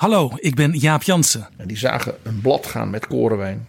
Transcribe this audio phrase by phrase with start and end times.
[0.00, 3.68] Hallo, ik ben Jaap Jansen En die zagen een blad gaan met korenwijn.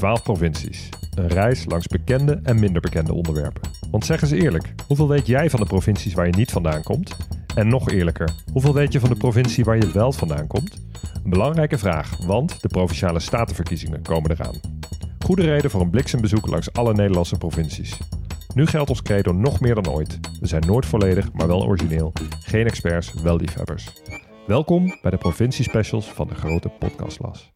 [0.00, 0.88] 12 provincies.
[1.14, 3.70] Een reis langs bekende en minder bekende onderwerpen.
[3.90, 7.16] Want zeg eens eerlijk, hoeveel weet jij van de provincies waar je niet vandaan komt?
[7.54, 10.80] En nog eerlijker, hoeveel weet je van de provincie waar je wel vandaan komt?
[11.24, 14.60] Een belangrijke vraag, want de provinciale statenverkiezingen komen eraan.
[15.24, 17.98] Goede reden voor een bliksembezoek langs alle Nederlandse provincies.
[18.54, 20.18] Nu geldt ons credo nog meer dan ooit.
[20.40, 22.12] We zijn nooit volledig, maar wel origineel.
[22.44, 23.92] Geen experts, wel liefhebbers.
[24.46, 27.52] Welkom bij de provinciespecials van de grote podcastlas.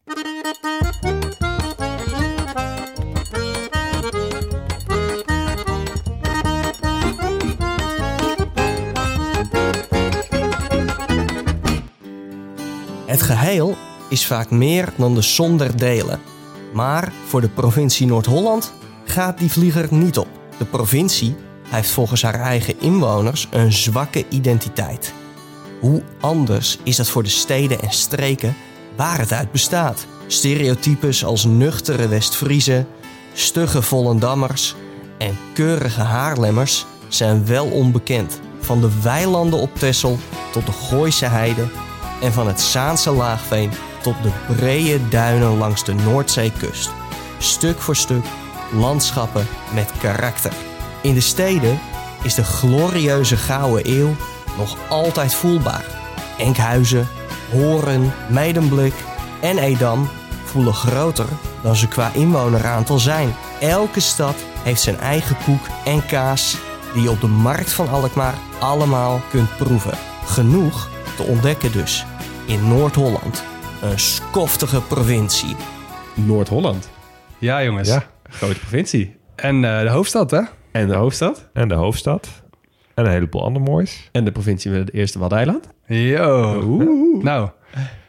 [13.15, 13.77] Het geheel
[14.09, 16.21] is vaak meer dan de som der delen.
[16.73, 18.73] Maar voor de provincie Noord-Holland
[19.05, 20.27] gaat die vlieger niet op.
[20.57, 21.35] De provincie
[21.67, 25.13] heeft volgens haar eigen inwoners een zwakke identiteit.
[25.79, 28.55] Hoe anders is dat voor de steden en streken
[28.95, 30.05] waar het uit bestaat?
[30.27, 32.87] Stereotypes als nuchtere West-Friezen,
[33.33, 34.75] stugge Vollendammers
[35.17, 38.39] en keurige Haarlemmers zijn wel onbekend.
[38.59, 40.17] Van de weilanden op Texel
[40.51, 41.65] tot de Gooise heide
[42.25, 43.71] en van het Zaanse laagveen
[44.01, 46.89] tot de brede duinen langs de Noordzeekust.
[47.37, 48.25] Stuk voor stuk
[48.71, 50.53] landschappen met karakter.
[51.01, 51.79] In de steden
[52.23, 54.15] is de glorieuze Gouden Eeuw
[54.57, 55.85] nog altijd voelbaar.
[56.37, 57.07] Enkhuizen,
[57.51, 58.93] Horen, Medemblik
[59.41, 60.09] en Edam
[60.45, 61.27] voelen groter
[61.61, 63.35] dan ze qua inwoneraantal zijn.
[63.59, 66.57] Elke stad heeft zijn eigen koek en kaas
[66.93, 69.97] die je op de markt van Alkmaar allemaal kunt proeven.
[70.25, 72.05] Genoeg te ontdekken dus
[72.47, 73.43] in Noord-Holland.
[73.81, 75.55] Een skoftige provincie.
[76.13, 76.89] Noord-Holland.
[77.37, 77.89] Ja, jongens.
[77.89, 78.03] Ja.
[78.29, 79.15] Grote provincie.
[79.35, 80.41] En eh, de hoofdstad, hè?
[80.71, 81.49] En de hoofdstad.
[81.53, 82.27] En de hoofdstad.
[82.93, 84.09] En een heleboel ander moois.
[84.11, 85.69] En de provincie met het eerste Waddeneiland.
[85.87, 86.61] Yo.
[87.21, 87.49] Nou,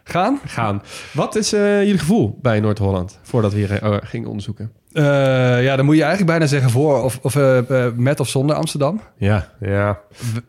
[0.04, 0.40] gaan?
[0.44, 0.82] Gaan.
[1.12, 3.18] Wat is eh, jullie gevoel bij Noord-Holland?
[3.22, 4.72] Voordat we hier eh, gingen onderzoeken.
[5.02, 8.56] Ja, dan moet je eigenlijk bijna zeggen voor of, of eh, eh, met of zonder
[8.56, 9.00] Amsterdam.
[9.16, 10.00] Ja, ja.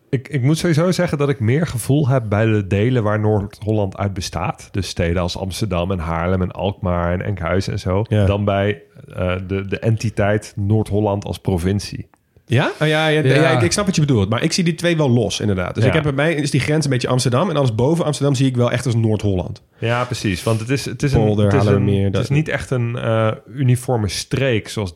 [0.10, 3.98] Ik, ik moet sowieso zeggen dat ik meer gevoel heb bij de delen waar Noord-Holland
[3.98, 4.68] uit bestaat.
[4.72, 8.06] Dus steden als Amsterdam en Haarlem en Alkmaar en Enkhuizen en zo.
[8.08, 8.26] Ja.
[8.26, 12.10] Dan bij eh, de, de entiteit Noord-Holland als provincie.
[12.50, 12.72] Ja?
[12.82, 13.34] Oh, ja, ja, Ja.
[13.36, 14.30] ja, ik, ik snap wat je bedoelt.
[14.30, 15.74] Maar ik zie die twee wel los, inderdaad.
[15.74, 15.90] Dus Ja.
[15.90, 17.50] ik heb bij mij is die grens een beetje Amsterdam.
[17.50, 19.62] En alles boven Amsterdam zie ik wel echt als Noord-Holland.
[19.78, 20.44] Ja, precies.
[20.44, 23.32] Want het is, het is, een, het is, een, het is niet echt een eh,
[23.56, 24.94] uniforme streek zoals,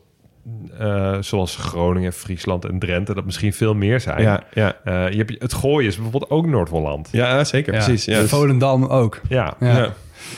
[0.78, 3.14] eh, zoals Groningen, Friesland en Drenthe.
[3.14, 4.22] Dat misschien veel meer zijn.
[4.22, 4.76] Ja, ja.
[4.84, 7.08] Eh, je hebt, het gooien is bijvoorbeeld ook Noord-Holland.
[7.12, 7.72] Ja, zeker.
[7.72, 8.04] Precies.
[8.04, 8.24] Ja.
[8.26, 9.20] Volendam ook.
[9.28, 9.54] Ja.
[9.60, 9.76] Ja.
[9.78, 9.94] Ja.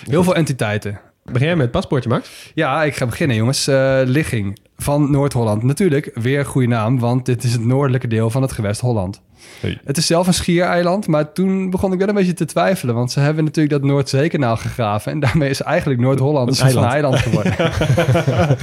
[0.09, 1.01] Heel veel entiteiten.
[1.25, 2.51] Begin jij met het paspoortje, Max?
[2.55, 3.67] Ja, ik ga beginnen, jongens.
[3.67, 5.63] Eh, ligging van Noord-Holland.
[5.63, 9.23] Natuurlijk, weer een goede naam, want dit is het noordelijke deel van het gewest Holland.
[9.61, 9.81] Hey.
[9.85, 12.95] Het is zelf een schiereiland, maar toen begon ik wel een beetje te twijfelen.
[12.95, 15.13] Want ze hebben natuurlijk dat Noordzeekanaal gegraven.
[15.13, 17.55] En daarmee is eigenlijk Noord-Holland een eiland geworden.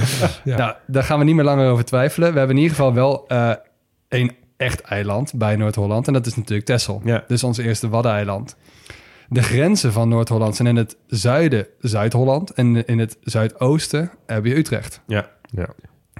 [0.58, 2.32] Nou, daar gaan we niet meer langer over twijfelen.
[2.32, 3.52] We hebben in ieder geval wel eh
[4.08, 6.06] één echt eiland bij Noord-Holland.
[6.06, 7.00] En dat is natuurlijk Texel.
[7.04, 7.24] Ja.
[7.26, 8.56] Dus ons eerste Waddeneiland.
[9.32, 12.50] De grenzen van Noord-Holland zijn in het zuiden Zuid-Holland.
[12.50, 15.00] En in het zuidoosten heb je Utrecht.
[15.06, 15.30] Ja.
[15.50, 15.68] Ja.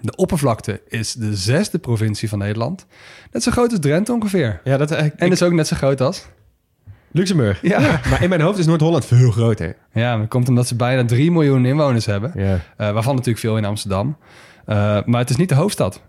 [0.01, 2.87] De oppervlakte is de zesde provincie van Nederland.
[3.33, 4.61] Net zo groot als Drenthe ongeveer.
[4.65, 6.27] Ja, dat ik, En is ook net zo groot als...
[7.11, 7.59] Luxemburg.
[7.63, 8.01] Ja.
[8.11, 9.77] Maar in mijn hoofd is Noord-Holland veel groter.
[9.93, 12.33] Ja, dat komt omdat ze bijna 3 miljoen inwoners hebben.
[12.35, 12.61] Ja.
[12.77, 14.17] Eh, waarvan natuurlijk veel in Amsterdam.
[14.65, 16.03] Eh, maar het is niet de hoofdstad.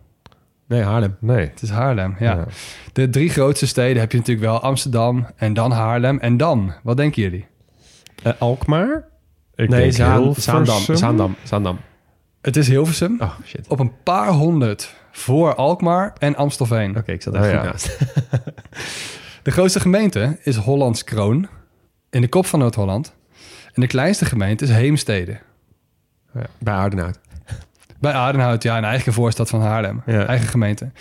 [0.67, 1.15] Nee, Haarlem.
[1.19, 1.45] Nee.
[1.47, 2.35] Het is Haarlem, ja.
[2.35, 2.45] Ja.
[2.93, 6.73] De drie grootste steden heb je natuurlijk wel Amsterdam en dan Haarlem en dan.
[6.83, 7.45] Wat denken jullie?
[8.23, 9.05] Eh, Alkmaar?
[9.55, 10.35] Ik nee, denk Zaan.
[10.35, 10.81] Zaandam.
[10.95, 11.35] Zaandam.
[11.43, 11.79] Zaandam.
[12.41, 13.17] Het is Hilversum.
[13.21, 13.59] Oh, shit.
[13.59, 17.03] Oké, Op een paar honderd voor Alkmaar en Amstelveen.
[17.05, 17.63] ik zat daar Oh, goed ja.
[17.71, 17.97] naast.
[19.43, 21.47] De grootste gemeente is Hollands Kroon
[22.09, 23.13] in de kop van Noord-Holland.
[23.73, 25.39] En de kleinste gemeente is Heemstede.
[26.33, 27.19] Ja, bij Aardenhout.
[28.03, 30.01] Bij Aardenhout, ja, een eigen voorstad van Haarlem.
[30.05, 30.91] Eigen gemeente.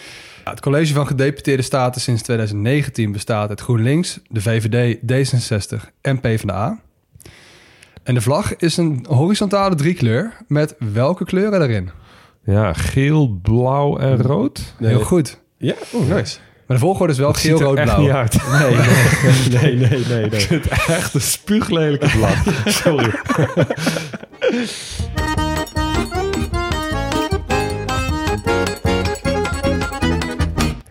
[0.45, 6.21] Ja, het college van gedeputeerde staten sinds 2019 bestaat uit GroenLinks, de VVD, D66 en
[6.21, 6.79] PvdA.
[8.03, 11.91] En de vlag is een horizontale driekleur met welke kleuren erin?
[12.45, 14.75] Ja, geel, blauw en rood.
[14.79, 15.41] Heel goed.
[15.57, 16.39] Ja, oh, nice.
[16.67, 18.01] Maar de volgorde is wel geel, rood, blauw.
[18.01, 18.39] niet uit.
[18.51, 20.31] Nee, nee, nee, nee, nee.
[20.31, 20.47] nee.
[20.61, 22.45] Het echt een spuuglelijke vlag.
[22.83, 23.11] Sorry.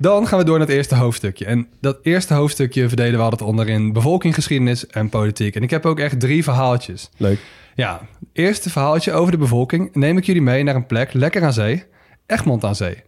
[0.01, 1.45] Dan gaan we door naar het eerste hoofdstukje.
[1.45, 5.55] En dat eerste hoofdstukje verdelen we altijd onder in bevolking, geschiedenis en politiek.
[5.55, 7.09] En ik heb ook echt drie verhaaltjes.
[7.17, 7.39] Leuk.
[7.75, 8.01] Ja,
[8.33, 11.83] eerste verhaaltje over de bevolking neem ik jullie mee naar een plek lekker aan zee,
[12.25, 13.03] Egmond aan zee.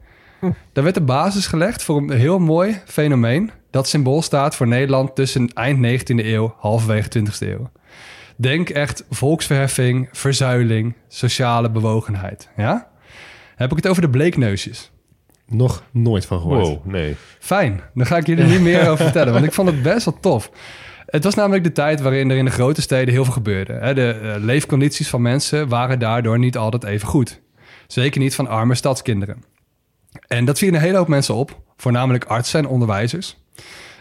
[0.74, 5.16] Daar werd de basis gelegd voor een heel mooi fenomeen dat symbool staat voor Nederland
[5.16, 7.72] tussen eind 19e eeuw, halverwege 20e eeuw.
[8.36, 12.50] Denk echt volksverheffing, verzuiling, sociale bewogenheid.
[12.57, 12.88] Ja?
[13.56, 14.93] Heb ik het over de bleekneusjes.
[15.48, 16.68] Nog nooit van gehoord.
[16.68, 17.16] Wow, nee.
[17.40, 20.19] Fijn, dan ga ik jullie niet meer over vertellen, want ik vond het best wel
[20.19, 20.51] tof.
[21.06, 23.74] Het was namelijk de tijd waarin er in de grote steden heel veel gebeurde.
[23.74, 23.94] hè.
[23.94, 27.42] De eh, leefcondities van mensen waren daardoor niet altijd even goed.
[27.88, 29.44] Zeker niet van arme stadskinderen.
[30.28, 33.38] En dat vielen een hele hoop mensen op, voornamelijk artsen en onderwijzers.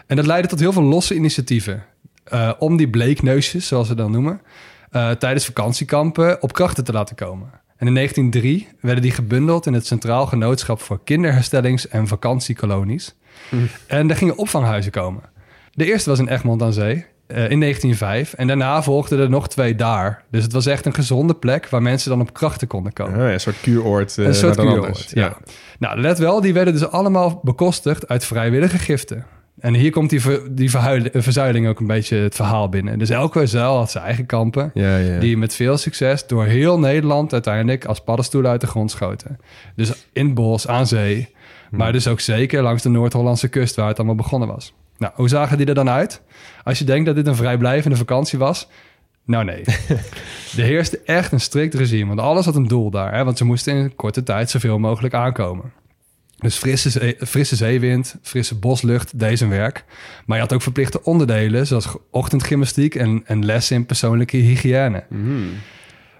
[0.07, 1.83] En dat leidde tot heel veel losse initiatieven
[2.23, 4.41] eh, om die bleekneusjes, zoals ze dan noemen,
[4.89, 7.51] eh, tijdens vakantiekampen op krachten te laten komen.
[7.83, 13.15] En in 1903 werden die gebundeld in het Centraal Genootschap voor Kinderherstellings- en Vakantiekolonies.
[13.87, 15.21] En er gingen opvanghuizen komen.
[15.73, 19.49] De eerste was in Egmond aan Zee eh, in 1905 en daarna volgden er nog
[19.49, 20.23] twee daar.
[20.31, 23.19] Dus het was echt een gezonde plek waar mensen dan op krachten konden komen.
[23.19, 24.17] Ja, een soort kuuroord.
[24.17, 25.09] eh, Een soort kuuroord, anders.
[25.13, 25.37] ja.
[25.79, 29.25] Nou, let wel, die werden dus allemaal bekostigd uit vrijwillige giften.
[29.63, 32.99] En hier komt die, ver- die verhuil- eh, verzuiling ook een beetje het verhaal binnen.
[32.99, 34.71] Dus elke zuil had zijn eigen kampen.
[34.73, 35.19] Ja, ja.
[35.19, 39.39] Die met veel succes door heel Nederland uiteindelijk als paddenstoelen uit de grond schoten.
[39.75, 41.29] Dus in het bos, aan zee.
[41.71, 44.73] Maar dus ook zeker langs de Noord-Hollandse kust waar het allemaal begonnen was.
[44.97, 46.21] Nou, hoe zagen die er dan uit?
[46.63, 48.67] Als je denkt dat dit een vrijblijvende vakantie was.
[49.25, 49.63] Nou nee.
[50.57, 52.07] er heerste echt een strikt regime.
[52.07, 53.13] Want alles had een doel daar.
[53.13, 53.23] Hè?
[53.23, 55.71] Want ze moesten in korte tijd zoveel mogelijk aankomen.
[56.37, 59.83] Dus frisse, zee- frisse zeewind, frisse boslucht, zijn werk.
[60.25, 61.67] Maar je had ook verplichte onderdelen...
[61.67, 65.03] zoals ochtendgymnastiek en, en lessen in persoonlijke hygiëne.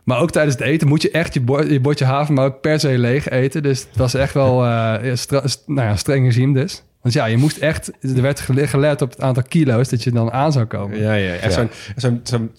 [0.04, 2.98] Maar ook tijdens het eten moet je echt je, bord, je bordje havermout per se
[2.98, 3.64] leeg eten.
[3.64, 6.84] Dus het was echt wel ja, stra- st- nou ja, streng regime dus.
[7.02, 7.92] Want ja, je moest echt...
[8.02, 11.00] Er werd gele- gelet op het aantal kilo's dat je dan aan zou komen.
[11.00, 11.34] Ja, ja.
[11.34, 11.54] Echt
[11.96, 12.52] zo'n zo'n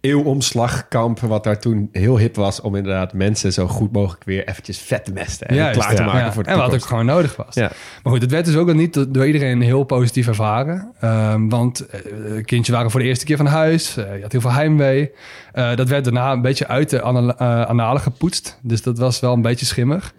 [0.00, 2.60] eeuwomslagkamp wat daar toen heel hip was...
[2.60, 5.46] om inderdaad mensen zo goed mogelijk weer eventjes vet te mesten.
[5.48, 6.06] En Juist, klaar te ja.
[6.06, 6.32] maken Ja.
[6.32, 7.54] voor de En wat ook gewoon nodig was.
[7.54, 7.70] Ja.
[8.02, 10.92] Maar goed, het werd dus ook nog niet do- door iedereen heel positief ervaren.
[11.00, 12.00] Ehm, want eh,
[12.44, 13.96] kindjes waren voor de eerste keer van huis.
[13.96, 15.10] eh, je had heel veel heimwee.
[15.52, 18.58] Eh, dat werd daarna een beetje uit de ana- eh, analen gepoetst.
[18.62, 20.14] Dus dat was wel een beetje schimmig.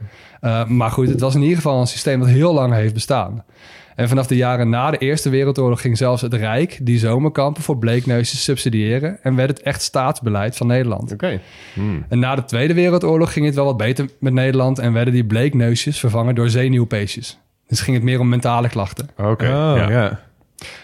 [0.67, 3.43] Maar goed, het was in ieder geval een systeem dat heel lang heeft bestaan.
[4.01, 7.77] En vanaf de jaren na de Eerste Wereldoorlog ging zelfs het Rijk die zomerkampen voor
[7.77, 9.23] bleekneusjes subsidiëren.
[9.23, 11.11] En werd het echt staatsbeleid van Nederland.
[11.11, 11.39] Oké.
[12.09, 15.25] En na de Tweede Wereldoorlog ging het wel wat beter met Nederland en werden die
[15.25, 17.39] bleekneusjes vervangen door zenuwpeesjes.
[17.67, 19.09] Dus ging het meer om mentale klachten.
[19.17, 19.89] Oké, Oh, ja.
[19.89, 20.19] ja.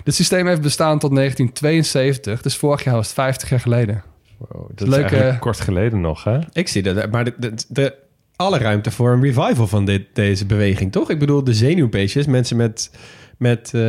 [0.03, 4.03] Dit systeem heeft bestaan tot 1972, dus vorig jaar was het 50 jaar geleden.
[4.37, 6.39] Wow, dat Leuk, is eigenlijk kort geleden nog, hè?
[6.51, 7.11] Ik zie dat.
[7.11, 7.93] Maar de, de, de-
[8.37, 11.09] alle ruimte voor een revival van dit, deze beweging, toch?
[11.09, 12.91] Ik bedoel, de zenuwbeestjes, mensen met,
[13.37, 13.81] met, eh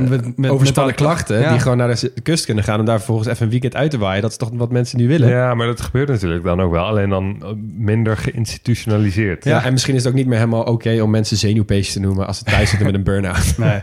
[0.00, 1.40] Met- met overspannen klachten...
[1.40, 1.50] ja.
[1.50, 2.78] die gewoon naar de kust kunnen gaan...
[2.78, 4.22] en daar vervolgens even een weekend uit te waaien.
[4.22, 5.28] Dat is toch wat mensen nu willen?
[5.28, 6.84] Ja, maar dat gebeurt natuurlijk dan ook wel.
[6.84, 9.44] Alleen dan eh, minder geïnstitutionaliseerd.
[9.44, 11.00] Ja, en misschien is het ook niet meer helemaal oké...
[11.00, 12.26] om mensen zenuwbeestjes te noemen...
[12.26, 13.54] als ze thuis zitten met een burn-out.
[13.58, 13.80] Nee.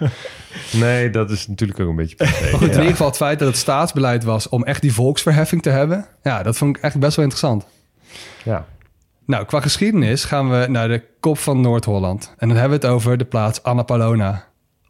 [0.72, 2.16] Nee, dat is natuurlijk ook een beetje...
[2.20, 5.62] Maar goed, in ieder geval het feit dat het staatsbeleid was om echt die volksverheffing
[5.62, 6.06] te hebben.
[6.24, 7.66] Ja, dat vond ik echt best wel interessant.
[8.44, 8.66] Ja.
[9.26, 12.34] Nou, qua geschiedenis gaan we naar de kop van Noord-Holland.
[12.38, 14.44] En dan hebben we het over de plaats Annapolona.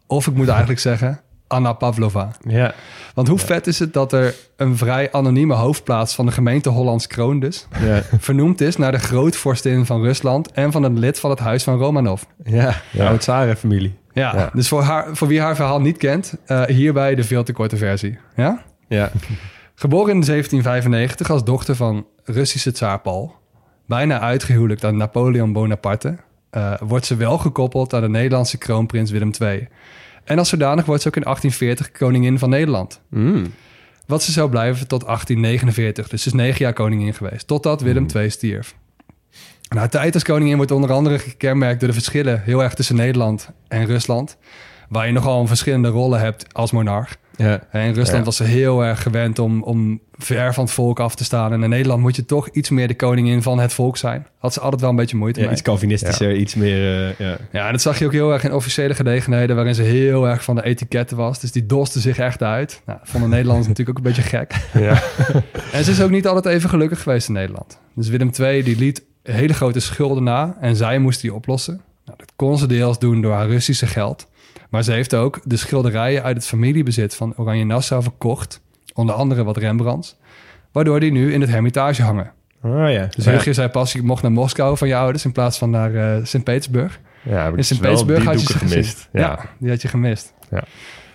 [0.06, 2.30] Of ik moet eigenlijk zeggen, Anna Pavlova.
[2.40, 2.74] Ja.
[3.14, 7.06] Want hoe vet is het dat er een vrij anonieme hoofdplaats van de gemeente Hollands
[7.06, 7.66] Kroon dus...
[7.80, 8.02] Ja.
[8.18, 10.52] vernoemd is naar de grootvorstin van Rusland...
[10.52, 12.22] en van een lid van het huis van Romanov.
[12.44, 12.74] Ja,
[13.56, 14.50] familie Ja, Ja.
[14.52, 16.34] dus voor, haar, voor wie haar verhaal niet kent...
[16.46, 18.18] eh, hierbij de veel te korte versie.
[18.36, 18.62] Ja?
[18.88, 19.10] Ja.
[19.74, 23.34] Geboren in 1795 als dochter van Russische tsaar Paul...
[23.86, 26.16] bijna uitgehuwelijkt aan Napoleon Bonaparte...
[26.50, 29.68] eh, wordt ze wel gekoppeld aan de Nederlandse kroonprins Willem II.
[30.24, 33.00] En als zodanig wordt ze ook in 1840 koningin van Nederland.
[33.10, 33.54] Mm.
[34.06, 36.08] Wat ze zou blijven tot 1849.
[36.08, 37.46] Dus ze is negen jaar koningin geweest.
[37.46, 38.74] Totdat Willem II stierf.
[39.68, 42.96] En haar tijd als koningin wordt onder andere gekenmerkt door de verschillen heel erg tussen
[42.96, 44.36] Nederland en Rusland.
[44.88, 47.16] Waar je nogal verschillende rollen hebt als monarch.
[47.36, 47.60] Ja.
[47.72, 48.22] In Rusland Ja.
[48.24, 51.52] was ze heel erg gewend om, om ver van het volk af te staan.
[51.52, 54.26] En in Nederland moet je toch iets meer de koningin van het volk zijn.
[54.38, 55.54] Had ze altijd wel een beetje moeite Ja, mee.
[55.54, 57.06] iets Calvinistischer, iets meer...
[57.08, 57.36] eh, ja.
[57.52, 59.56] Ja, en dat zag je ook heel erg in officiële gelegenheden...
[59.56, 61.40] waarin ze heel erg van de etiketten was.
[61.40, 62.82] Dus die doste zich echt uit.
[62.86, 64.54] Nou, vonden Nederlanders natuurlijk ook een beetje gek.
[64.74, 65.02] Ja.
[65.72, 67.78] en ze is ook niet altijd even gelukkig geweest in Nederland.
[67.94, 70.56] Dus Willem II die liet hele grote schulden na...
[70.60, 71.80] en zij moest die oplossen.
[72.04, 74.26] Nou, dat kon ze deels doen door haar Russische geld.
[74.70, 78.60] Maar ze heeft ook de schilderijen uit het familiebezit van Oranje-Nassau verkocht.
[78.94, 80.16] Onder andere wat Rembrandts.
[80.72, 82.32] Waardoor die nu in het Hermitage hangen.
[82.62, 83.08] Oh ja.
[83.16, 83.30] Dus ja.
[83.30, 85.24] Hugh, je zei pas, je mocht naar Moskou van je ouders...
[85.24, 87.00] in plaats van naar eh, Sint-Petersburg.
[87.22, 88.74] Ja, In dus Sint-Petersburg die had je ze gemist.
[88.74, 89.08] gemist.
[89.12, 89.20] Ja.
[89.20, 89.44] Ja.
[89.58, 90.32] die had je gemist.
[90.50, 90.64] Ja.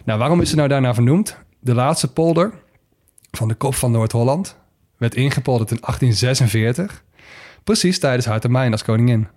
[0.06, 1.38] Nou, waarom is ze nou daarna vernoemd?
[1.60, 2.52] De laatste polder
[3.32, 4.58] van de kop van Noord-Holland
[4.98, 7.04] werd ingepolderd in 1846.
[7.64, 9.28] Precies tijdens haar termijn als koningin.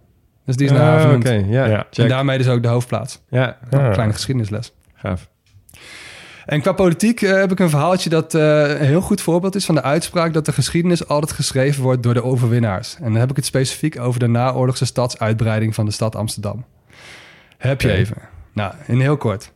[0.44, 1.24] Dus die is naar haar Ah, vernoemd.
[1.24, 1.86] oké, ja.
[1.92, 3.20] En daarmee dus ook de hoofdplaats.
[3.28, 3.92] Ja, Nou, Ah.
[3.92, 4.72] Kleine geschiedenisles.
[4.94, 5.28] gaaf.
[6.46, 9.64] En qua politiek eh, heb ik een verhaaltje dat eh, een heel goed voorbeeld is
[9.64, 12.96] van de uitspraak dat de geschiedenis altijd geschreven wordt door de overwinnaars.
[12.96, 16.64] En dan heb ik het specifiek over de naoorlogse stadsuitbreiding van de stad Amsterdam.
[17.58, 18.16] Heb je even?
[18.52, 19.52] Nou, in heel kort.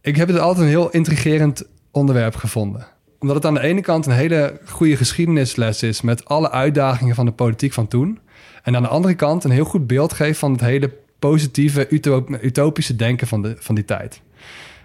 [0.00, 2.86] Ik heb het altijd een heel intrigerend onderwerp gevonden.
[3.18, 7.24] Omdat het aan de ene kant een hele goede geschiedenisles is met alle uitdagingen van
[7.26, 8.18] de politiek van toen.
[8.64, 12.38] En aan de andere kant een heel goed beeld geeft van het hele positieve, utop-
[12.42, 14.20] utopische denken van, de, van die tijd.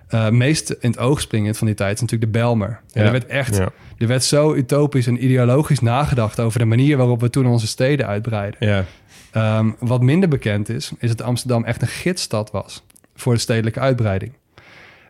[0.08, 2.82] Eh meest in het oog springend van die tijd is natuurlijk de Belmer.
[2.88, 3.02] Ja.
[3.04, 3.70] er werd echt, Ja.
[3.98, 8.08] er werd zo utopisch en ideologisch nagedacht over de manier waarop we toen onze steden
[8.08, 8.68] uitbreiden.
[8.68, 8.86] Ja.
[9.32, 12.84] Ehm, wat minder bekend is, is dat Amsterdam echt een gidsstad was
[13.16, 14.32] voor de stedelijke uitbreiding.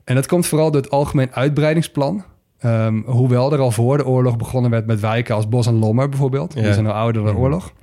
[0.03, 2.23] En dat komt vooral door het Algemeen Uitbreidingsplan.
[2.59, 6.09] Ehm, hoewel er al voor de oorlog begonnen werd met wijken als Bos en Lommer
[6.09, 6.53] bijvoorbeeld.
[6.53, 7.73] Die zijn al ouder dan de oorlog.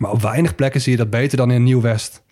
[0.00, 2.22] Maar op weinig plekken zie je dat beter dan in Nieuw-West.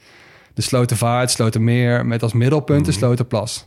[0.55, 3.67] De Slotervaart, Slotermeer, met als middelpunt de Sloterplas.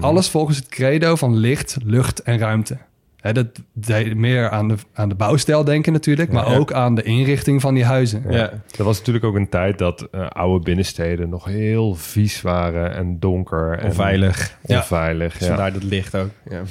[0.00, 2.78] Alles volgens het credo van licht, lucht en ruimte.
[3.16, 6.56] Hè, dat deed meer aan de, aan de bouwstijl denken natuurlijk, maar Ja.
[6.56, 8.24] ook aan de inrichting van die huizen.
[8.28, 8.36] Ja.
[8.36, 8.50] Ja.
[8.78, 13.18] Er was natuurlijk ook een tijd dat eh, oude binnensteden nog heel vies waren en
[13.20, 14.56] donker en Onveilig.
[14.62, 15.32] onveilig.
[15.32, 15.46] Dus Ja.
[15.46, 16.30] vandaar dat licht ook.
[16.50, 16.62] Ja.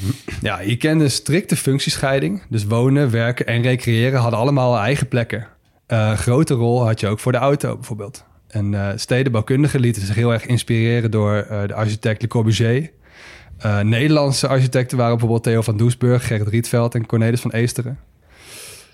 [0.41, 2.41] Ja, je kende strikte functiescheiding.
[2.49, 5.47] Dus wonen, werken en recreëren hadden allemaal eigen plekken.
[5.91, 8.25] Eh grote rol had je ook voor de auto bijvoorbeeld.
[8.47, 12.91] En eh, stedenbouwkundigen lieten zich heel erg inspireren door eh, de architect Le Corbusier.
[13.83, 17.99] Nederlandse architecten waren bijvoorbeeld Theo van Doesburg, Gerrit Rietveld en Cornelis van Eesteren.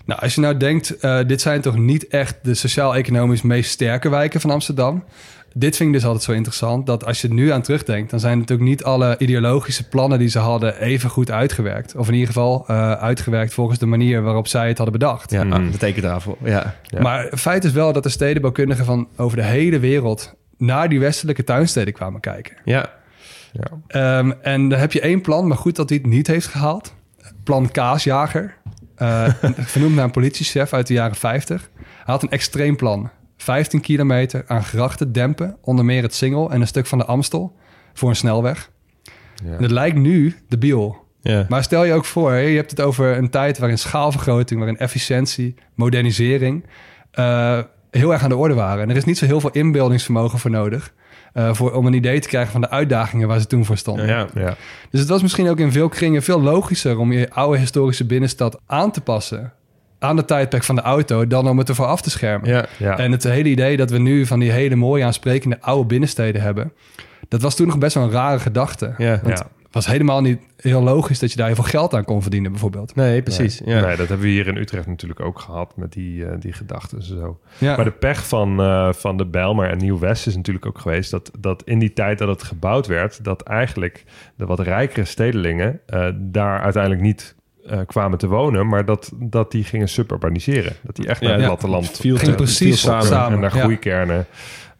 [0.04, 4.40] Nou, als je nou denkt, dit zijn toch niet echt de sociaal-economisch meest sterke wijken
[4.40, 5.04] van Amsterdam.
[5.54, 8.38] Dit vind ik dus altijd zo interessant, dat als je nu aan terugdenkt, dan zijn
[8.38, 11.94] natuurlijk niet alle ideologische plannen die ze hadden even goed uitgewerkt.
[11.96, 15.30] Of in ieder geval eh, uitgewerkt volgens de manier waarop zij het hadden bedacht.
[15.30, 15.70] Ja, Mm.
[15.70, 16.38] de tekentafel.
[16.44, 16.74] Ja.
[16.82, 17.00] Ja.
[17.00, 21.44] Maar feit is wel dat de stedenbouwkundigen van over de hele wereld naar die westelijke
[21.44, 22.56] tuinsteden kwamen kijken.
[22.64, 22.90] Ja.
[23.86, 26.94] Ehm, en dan heb je één plan, maar goed dat hij het niet heeft gehaald.
[27.44, 28.54] Plan Kaasjager.
[28.94, 31.70] Eh, vernoemd naar een politiechef uit de jaren 50.
[31.76, 33.10] Hij had een extreem plan.
[33.38, 37.56] 15 kilometer aan grachten dempen, onder meer het Singel en een stuk van de Amstel
[37.94, 38.70] voor een snelweg.
[39.44, 39.56] Ja.
[39.56, 41.06] En het lijkt nu debiel.
[41.20, 41.46] Ja.
[41.48, 44.78] Maar stel je ook voor, hè, je hebt het over een tijd waarin schaalvergroting, waarin
[44.78, 46.64] efficiëntie, modernisering
[47.10, 47.58] eh,
[47.90, 48.82] heel erg aan de orde waren.
[48.82, 50.92] En er is niet zo heel veel inbeeldingsvermogen voor nodig.
[51.32, 54.06] eh, voor, om een idee te krijgen van de uitdagingen waar ze toen voor stonden.
[54.06, 54.26] Ja.
[54.34, 54.56] Ja.
[54.90, 58.60] Dus het was misschien ook in veel kringen veel logischer om je oude historische binnenstad
[58.66, 59.52] aan te passen
[59.98, 62.48] aan de tijdperk van de auto dan om het ervoor af te schermen.
[62.48, 62.66] Ja.
[62.78, 62.98] Ja.
[62.98, 66.72] En het hele idee dat we nu van die hele mooie aansprekende oude binnensteden hebben,
[67.28, 68.94] dat was toen nog best wel een rare gedachte.
[68.98, 69.20] Ja.
[69.22, 69.44] Want Ja.
[69.64, 72.50] het was helemaal niet heel logisch dat je daar heel veel geld aan kon verdienen,
[72.50, 72.94] bijvoorbeeld.
[72.94, 73.60] Nee, precies.
[73.60, 73.74] Nee.
[73.74, 73.80] Ja.
[73.86, 76.98] Nee, dat hebben we hier in Utrecht natuurlijk ook gehad met die, eh, die gedachten
[76.98, 77.38] en zo.
[77.58, 77.76] Ja.
[77.76, 81.10] Maar de pech van, eh, van de Bijlmer en Nieuw-West is natuurlijk ook geweest...
[81.10, 83.24] Dat, dat in die tijd dat het gebouwd werd...
[83.24, 84.04] dat eigenlijk
[84.36, 87.36] de wat rijkere stedelingen eh, daar uiteindelijk niet
[87.68, 88.68] eh, kwamen te wonen...
[88.68, 90.72] maar dat, dat die gingen suburbaniseren.
[90.82, 91.48] Dat die echt naar Ja, het ja.
[91.50, 93.32] platteland Viel precies viel samen.
[93.32, 94.24] en naar ja.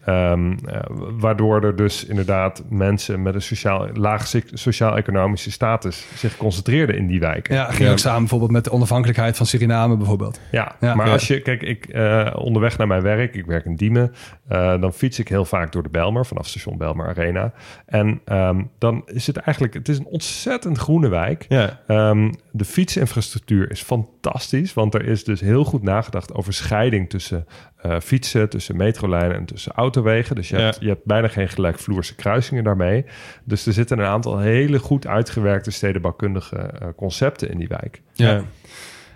[0.08, 0.80] Ehm, eh,
[1.18, 7.20] waardoor er dus inderdaad mensen met een sociaal, laag sociaal-economische status zich concentreerden in die
[7.20, 7.54] wijken.
[7.54, 10.40] Ja, ging ook samen bijvoorbeeld met de onafhankelijkheid van Suriname bijvoorbeeld.
[10.50, 10.94] Ja, Ja.
[10.94, 11.12] maar Ja.
[11.12, 14.12] als je, kijk, ik eh, onderweg naar mijn werk, ik werk in Diemen,
[14.48, 17.52] eh, dan fiets ik heel vaak door de Belmer, vanaf station Belmer Arena.
[17.86, 21.46] En ehm, dan is het eigenlijk, het is een ontzettend groene wijk.
[21.48, 21.80] Ja.
[21.86, 27.46] Ehm, de fietsinfrastructuur is fantastisch, want er is dus heel goed nagedacht over scheiding tussen
[27.82, 30.36] eh, fietsen, tussen metrolijnen en tussen autowegen.
[30.36, 30.62] Dus je, Ja.
[30.62, 33.04] hebt, je hebt bijna geen gelijkvloerse kruisingen daarmee.
[33.44, 38.02] Dus er zitten een aantal hele goed uitgewerkte stedenbouwkundige eh, concepten in die wijk.
[38.12, 38.42] Ja.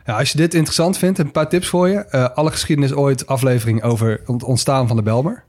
[0.07, 1.99] Ja, als je dit interessant vindt, een paar tips voor je.
[1.99, 5.45] Eh, alle geschiedenis ooit aflevering over het ontstaan van de Belmer.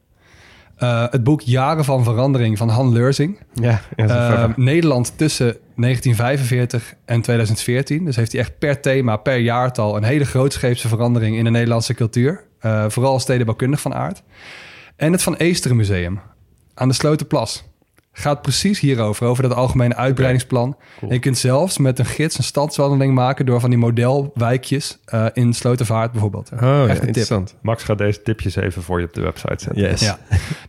[0.80, 3.40] Uh, het boek Jaren van Verandering van Han Leurzing.
[3.54, 8.06] Ja, uh, Nederland tussen 1945 en 2014.
[8.06, 9.98] Dus heeft hij echt per thema, per jaartal...
[9.98, 12.44] een hele grootscheepse verandering in de Nederlandse cultuur.
[12.66, 14.24] Uh, vooral stedenbouwkundig van aard.
[14.96, 16.20] En het Van Eesteren Museum
[16.74, 17.64] aan de Slotenplas
[18.14, 20.78] gaat precies hierover, over dat algemene uitbreidingsplan.
[21.10, 25.54] je kunt zelfs met een gids een stadswandeling maken door van die modelwijkjes uh, in
[25.54, 26.52] Slotervaart bijvoorbeeld.
[26.62, 27.56] Oh, Echt interessant.
[27.62, 29.82] Max gaat deze tipjes even voor je op de website zetten.
[29.82, 30.02] Yes.
[30.02, 30.20] Ja.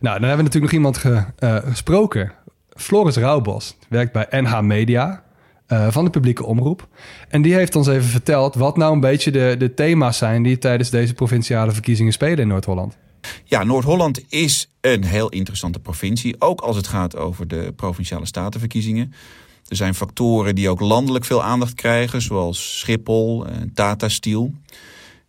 [0.01, 2.31] nou, dan hebben we natuurlijk nog iemand ge, uh, gesproken.
[2.69, 5.23] Floris Rauwbos werkt bij NH Media.
[5.67, 6.87] Uh, van de publieke omroep.
[7.29, 10.57] En die heeft ons even verteld wat nou een beetje de, de thema's zijn die
[10.57, 12.97] tijdens deze provinciale verkiezingen spelen in Noord-Holland.
[13.43, 19.13] Ja, Noord-Holland is een heel interessante provincie, ook als het gaat over de provinciale statenverkiezingen.
[19.67, 24.53] Er zijn factoren die ook landelijk veel aandacht krijgen, zoals Schiphol en Tata Steel.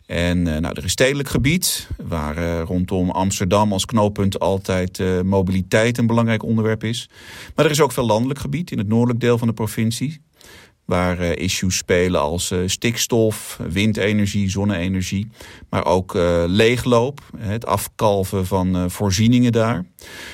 [0.05, 5.97] En uh, nou, er is stedelijk gebied, waar uh, rondom Amsterdam als knooppunt altijd mobiliteit
[5.97, 7.09] een belangrijk onderwerp is.
[7.55, 10.25] Maar er is ook veel landelijk gebied in het noordelijk deel van de provincie.
[10.87, 15.27] Waar uh, issues spelen als uh, stikstof, windenergie, zonne-energie.
[15.69, 19.85] Maar ook uh, leegloop, het afkalven van voorzieningen daar.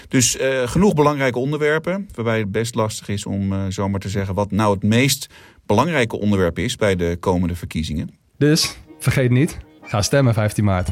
[0.07, 2.07] Dus genoeg belangrijke onderwerpen.
[2.15, 5.29] Waarbij het best lastig is om zomaar te zeggen wat nou het meest
[5.65, 8.10] belangrijke onderwerp is bij de komende verkiezingen.
[8.38, 10.91] Dus vergeet niet, ga stemmen 15 maart.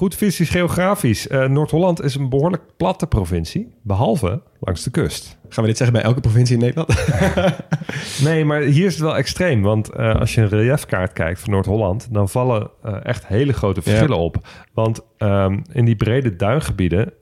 [0.00, 1.26] Goed fysisch geografisch.
[1.26, 5.38] Uh, Noord-Holland is een behoorlijk platte provincie, behalve langs de kust.
[5.48, 6.94] Gaan we dit zeggen bij elke provincie in Nederland?
[8.26, 9.62] nee, maar hier is het wel extreem.
[9.62, 13.82] Want uh, als je een reliefkaart kijkt van Noord-Holland, dan vallen uh, echt hele grote
[13.82, 14.22] verschillen ja.
[14.22, 14.48] op.
[14.74, 17.12] Want um, in die brede duingebieden,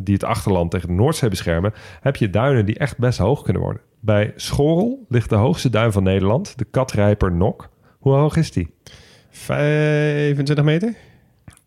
[0.00, 3.62] die het achterland tegen de Noordzee beschermen, heb je duinen die echt best hoog kunnen
[3.62, 3.82] worden.
[4.00, 7.68] Bij Schorrel ligt de hoogste duin van Nederland, de Katrijper Nok.
[7.98, 8.74] Hoe hoog is die?
[9.30, 10.94] 25 meter?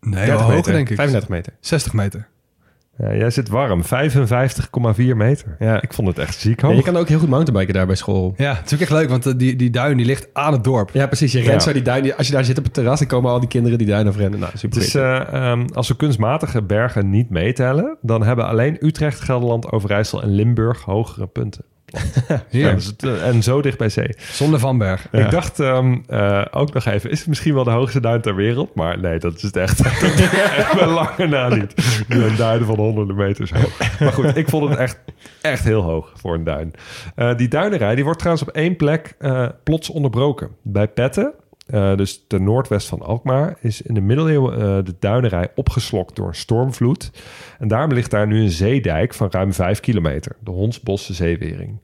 [0.06, 0.96] Nee, wel hoger denk ik.
[0.96, 1.52] 35 meter.
[1.60, 2.28] 60 meter.
[2.98, 3.82] Ja, jij zit warm.
[3.82, 3.88] 55,4
[5.14, 5.56] meter.
[5.58, 5.82] Ja.
[5.82, 6.70] Ik vond het echt ziek hoog.
[6.70, 8.34] Ja, je kan ook heel goed mountainbiken daar bij school.
[8.36, 10.90] Ja, het is ook echt leuk, want die, die duin die ligt aan het dorp.
[10.92, 11.32] Ja, precies.
[11.32, 11.58] Je rent ja.
[11.58, 12.16] zo die duin.
[12.16, 14.40] Als je daar zit op het terras, dan komen al die kinderen die duin afrennen.
[14.40, 14.78] Nou, super.
[14.78, 20.22] Dus uh, um, als we kunstmatige bergen niet meetellen, dan hebben alleen Utrecht, Gelderland, Overijssel
[20.22, 21.64] en Limburg hogere punten.
[22.50, 24.14] ja, dus het, uh, en zo dicht bij zee.
[24.18, 25.06] Zonder Vanberg.
[25.12, 25.24] Ja.
[25.24, 28.34] Ik dacht um, uh, ook nog even, is het misschien wel de hoogste duin ter
[28.34, 28.74] wereld?
[28.74, 29.80] Maar nee, dat is het echt.
[30.56, 31.74] echt wel lange na niet.
[32.08, 33.98] Een duin van honderden meters hoog.
[34.00, 34.98] Maar goed, ik vond het echt,
[35.40, 36.72] echt heel hoog voor een duin.
[37.16, 39.16] Uh, die duinerij die wordt trouwens op één plek
[39.62, 40.48] plots onderbroken.
[40.62, 41.32] Bij Petten,
[41.72, 46.28] uh, dus ten noordwest van Alkmaar, is in de middeleeuwen uh, de duinerij opgeslokt door
[46.28, 47.10] een stormvloed.
[47.58, 51.80] En daarom ligt daar nu een zeedijk van ruim 5 kilometer, de Hondsbosse Zeewering.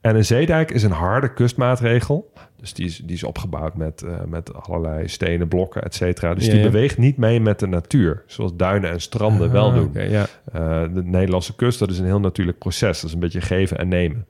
[0.00, 2.32] En een zeedijk is een harde kustmaatregel.
[2.56, 6.34] Dus die is, die is opgebouwd met, uh, met allerlei stenen, blokken, et cetera.
[6.34, 8.22] Dus die beweegt niet mee met de natuur.
[8.26, 9.88] Zoals duinen en stranden ah, wel doen.
[9.88, 10.26] Okay, ja.
[10.54, 13.00] uh, de Nederlandse kust, dat is een heel natuurlijk proces.
[13.00, 14.26] Dat is een beetje geven en nemen.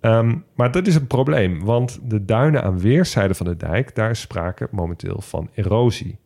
[0.00, 1.64] Um, maar dat is een probleem.
[1.64, 3.94] Want de duinen aan weerszijden van de dijk...
[3.94, 6.18] daar is sprake momenteel van erosie.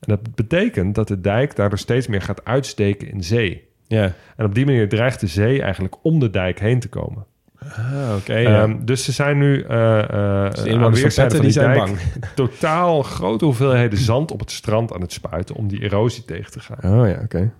[0.00, 3.68] En dat betekent dat de dijk daardoor steeds meer gaat uitsteken in zee.
[3.86, 4.12] Ja.
[4.36, 7.26] En op die manier dreigt de zee eigenlijk om de dijk heen te komen.
[7.58, 8.36] Ah, oké.
[8.36, 8.62] ja.
[8.62, 11.98] um, dus ze zijn nu uh, uh, dus aan weerszijden van die zijn dijk bang.
[12.34, 16.60] totaal grote hoeveelheden zand op het strand aan het spuiten om die erosie tegen te
[16.60, 17.00] gaan.
[17.00, 17.22] Oh ja, oké.
[17.22, 17.50] Okay.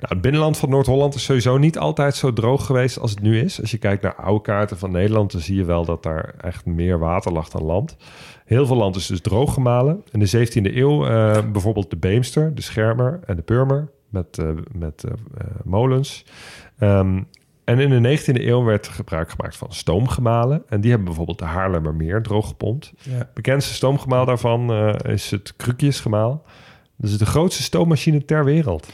[0.00, 3.40] Nou, het binnenland van Noord-Holland is sowieso niet altijd zo droog geweest als het nu
[3.40, 3.60] is.
[3.60, 6.66] Als je kijkt naar oude kaarten van Nederland, dan zie je wel dat daar echt
[6.66, 7.96] meer water lag dan land.
[8.44, 10.04] Heel veel land is dus droog gemalen.
[10.10, 14.48] In de 17e eeuw uh, bijvoorbeeld de Beemster, de Schermer en de Purmer met, uh,
[14.72, 15.12] met uh,
[15.64, 16.24] molens.
[16.78, 17.26] Um,
[17.64, 20.62] en in de 19e eeuw werd gebruik gemaakt van stoomgemalen.
[20.68, 22.92] En die hebben bijvoorbeeld de Haarlemmermeer drooggepompt.
[23.02, 23.30] Ja.
[23.34, 26.42] Bekendste stoomgemaal daarvan is het Krukjesgemaal.
[26.96, 28.88] Dat is de grootste stoommachine ter wereld.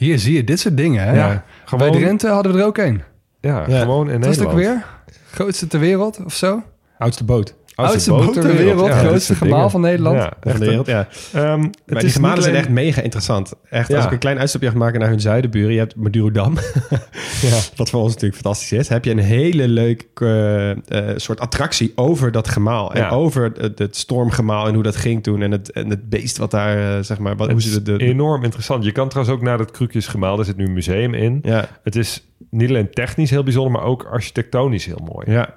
[0.00, 1.04] Hier zie je dit soort dingen.
[1.04, 1.14] Hè?
[1.14, 1.90] Ja, gewoon...
[1.90, 3.02] Bij Drenthe hadden we er ook een.
[3.40, 3.80] Ja, ja.
[3.80, 4.26] gewoon in Nederland.
[4.26, 4.84] Was het ook weer?
[5.30, 6.62] Grootste ter wereld of zo?
[6.98, 7.54] Oudste boot.
[7.86, 8.86] Oudste, boot ter wereld.
[8.86, 10.16] Ja, grootste gemaal van Nederland.
[10.16, 11.08] Ja, de wereld, ja.
[11.36, 13.52] Um, maar die gemalen zijn echt mega interessant.
[13.70, 15.72] Echt, als ik een klein uitstapje ga maken naar hun zuidenburen.
[15.72, 16.54] Je hebt Madurodam,
[17.48, 17.58] ja.
[17.76, 18.88] wat voor ons natuurlijk fantastisch is.
[18.88, 22.94] Heb je een hele leuke uh, uh, soort attractie over dat gemaal.
[22.94, 25.42] En over het, het, stormgemaal en hoe dat ging toen.
[25.42, 27.36] En het, en het beest wat daar, uh, zeg maar...
[27.36, 28.84] Wat, hoe ze de, de, enorm interessant.
[28.84, 30.36] Je kan trouwens ook naar dat Krukjesgemaal.
[30.36, 31.38] Daar zit nu een museum in.
[31.42, 31.68] Ja.
[31.82, 35.30] Het is niet alleen technisch heel bijzonder, maar ook architectonisch heel mooi.
[35.30, 35.54] Ja.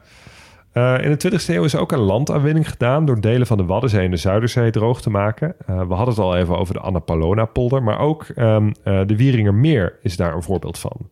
[0.73, 4.05] Uh, in de 20e eeuw is ook een landaanwinning gedaan door delen van de Waddenzee
[4.05, 5.55] en de Zuiderzee droog te maken.
[5.69, 9.97] Uh, we hadden het al even over de Annapolona-polder, maar ook um, uh, de Wieringermeer
[10.01, 11.09] is daar een voorbeeld van.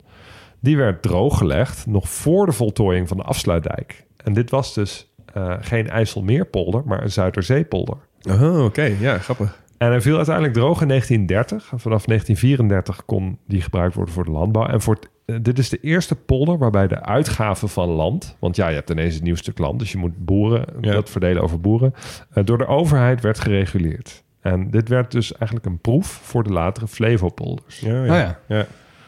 [0.59, 4.05] Die werd drooggelegd nog voor de voltooiing van de afsluitdijk.
[4.23, 5.13] En dit was dus
[5.59, 7.97] geen IJsselmeerpolder, maar een Zuiderzeepolder.
[8.29, 8.95] Oh, oké.
[8.99, 9.59] Ja, grappig.
[9.81, 11.63] En hij viel uiteindelijk droog in 1930.
[11.65, 14.65] Vanaf 1934 kon die gebruikt worden voor de landbouw.
[14.65, 18.37] En voor eh, dit is de eerste polder waarbij de uitgaven van land...
[18.39, 19.79] want ja, je hebt ineens een nieuw stuk land...
[19.79, 21.93] dus je moet boeren, dat verdelen over boeren...
[22.33, 24.23] Uh, door de overheid werd gereguleerd.
[24.41, 27.79] En dit werd dus eigenlijk een proef voor de latere Flevopolders.
[27.79, 28.01] Ja, ja.
[28.01, 28.39] Oh ja.
[28.47, 28.65] ja.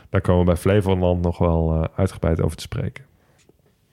[0.09, 3.05] Daar komen we bij Flevoland nog wel uh, uitgebreid over te spreken.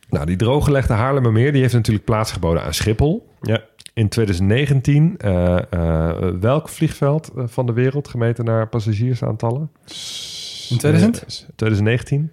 [0.08, 1.52] Nou, die drooggelegde Haarlemmermeer...
[1.52, 3.28] die heeft natuurlijk plaats geboden aan Schiphol.
[3.40, 3.60] Ja
[4.00, 9.70] in 2019 uh, uh, welk vliegveld uh, van de wereld gemeten naar passagiersaantallen?
[10.70, 11.46] In 2000?
[11.56, 12.32] 2019?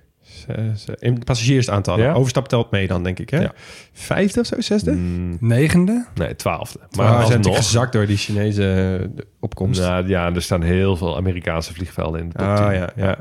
[1.00, 2.06] In passagiersaantallen.
[2.06, 2.14] Ja?
[2.14, 3.30] Overstap telt mee dan, denk ik.
[3.30, 3.42] Hè?
[3.42, 3.52] Ja.
[3.94, 4.62] Vijfde of zo?
[4.62, 4.92] Zesde?
[4.92, 5.38] Mm.
[5.40, 6.06] Negende?
[6.16, 6.80] Nee, twaalfde.
[6.96, 9.80] Maar we zijn nog gezakt door die Chinese opkomst.
[9.80, 13.18] Nou, ja, er staan heel veel Amerikaanse vliegvelden in de top ah, ja, ja,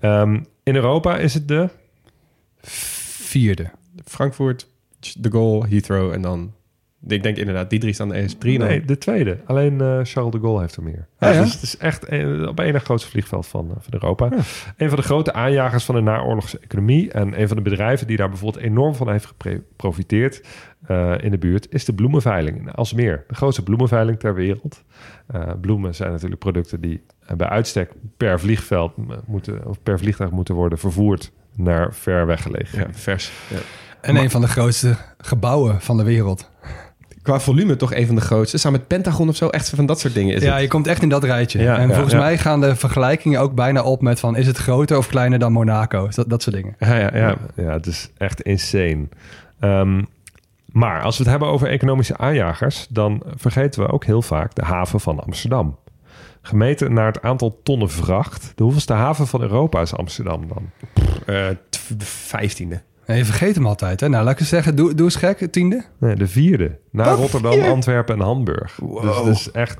[0.00, 0.20] ja.
[0.20, 1.68] Um, in Europa is het de...
[2.62, 3.70] Vierde.
[4.04, 4.66] Frankfurt,
[5.18, 6.52] de Gaulle, Heathrow en dan
[7.06, 8.38] ik denk inderdaad, die drie staan de ES3.
[8.38, 9.38] Nee, de tweede.
[9.44, 11.08] Alleen uh, Charles de Gaulle heeft er meer.
[11.18, 11.42] Ja, ja?
[11.42, 14.28] Dus het is echt een, op één grootste vliegveld van, uh, van Europa.
[14.30, 14.36] Ja.
[14.76, 17.12] Een van de grote aanjagers van de naoorlogse economie.
[17.12, 20.44] En een van de bedrijven die daar bijvoorbeeld enorm van heeft geprofiteerd
[20.90, 23.24] uh, in de buurt, is de bloemenveiling in Alsmeer.
[23.28, 24.84] De grootste bloemenveiling ter wereld.
[25.60, 27.02] bloemen zijn natuurlijk producten die
[27.36, 28.92] bij uitstek per vliegveld
[29.26, 32.78] moeten, of per vliegtuig moeten worden vervoerd naar ver weggelegen.
[32.78, 33.32] Ja, vers.
[33.50, 33.58] Ja.
[34.00, 36.50] En een van de grootste gebouwen van de wereld
[37.30, 38.58] qua volume toch een van de grootste.
[38.58, 40.34] Samen met Pentagon of zo, echt van dat soort dingen.
[40.34, 41.62] Is ja, je komt echt in dat rijtje.
[41.62, 44.36] Ja, en volgens mij gaan de vergelijkingen ook bijna op met van...
[44.36, 46.08] is het groter of kleiner dan Monaco?
[46.14, 46.74] Dat, dat soort dingen.
[46.78, 47.36] Ja, ja, ja.
[47.56, 49.08] ja het is echt insane.
[49.60, 50.06] Um,
[50.72, 52.86] maar als we het hebben over economische aanjagers...
[52.90, 55.78] dan vergeten we ook heel vaak de haven van Amsterdam.
[56.42, 58.52] Gemeten naar het aantal tonnen vracht.
[58.54, 60.70] De hoeveelste haven van Europa is Amsterdam dan?
[61.26, 61.48] Uh,
[61.96, 62.82] de vijftiende.
[63.06, 64.00] Nee, je vergeet hem altijd.
[64.00, 64.08] Hè?
[64.08, 65.84] Nou, laat ik eens zeggen, doe, doe eens gek, tiende.
[65.98, 66.78] Nee, de vierde.
[66.90, 68.76] Na Rotterdam, Antwerpen en Hamburg.
[68.76, 69.02] Wow.
[69.02, 69.78] Dus dat is echt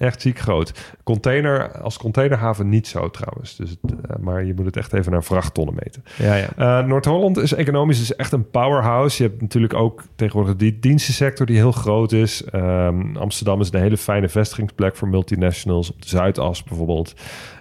[0.00, 0.94] Echt ziek groot.
[1.04, 3.56] Container, als containerhaven niet zo trouwens.
[3.56, 6.04] Dus het, uh, maar je moet het echt even naar vrachttonnen meten.
[6.16, 6.48] Ja, ja.
[6.58, 9.22] Uh, Noord-Holland is economisch dus echt een powerhouse.
[9.22, 12.44] Je hebt natuurlijk ook tegenwoordig die dienstensector die heel groot is.
[12.54, 15.92] Um, Amsterdam is een hele fijne vestigingsplek voor multinationals.
[15.92, 17.14] Op de Zuidas bijvoorbeeld.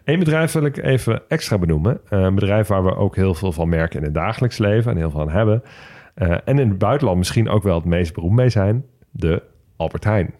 [0.03, 1.99] Eén bedrijf wil ik even extra benoemen.
[2.09, 4.97] Uh, een bedrijf waar we ook heel veel van merken in het dagelijks leven en
[4.97, 5.63] heel veel aan hebben.
[6.45, 8.85] en in het buitenland misschien ook wel het meest beroemd mee zijn.
[9.11, 9.43] De
[9.75, 10.33] Albert Heijn.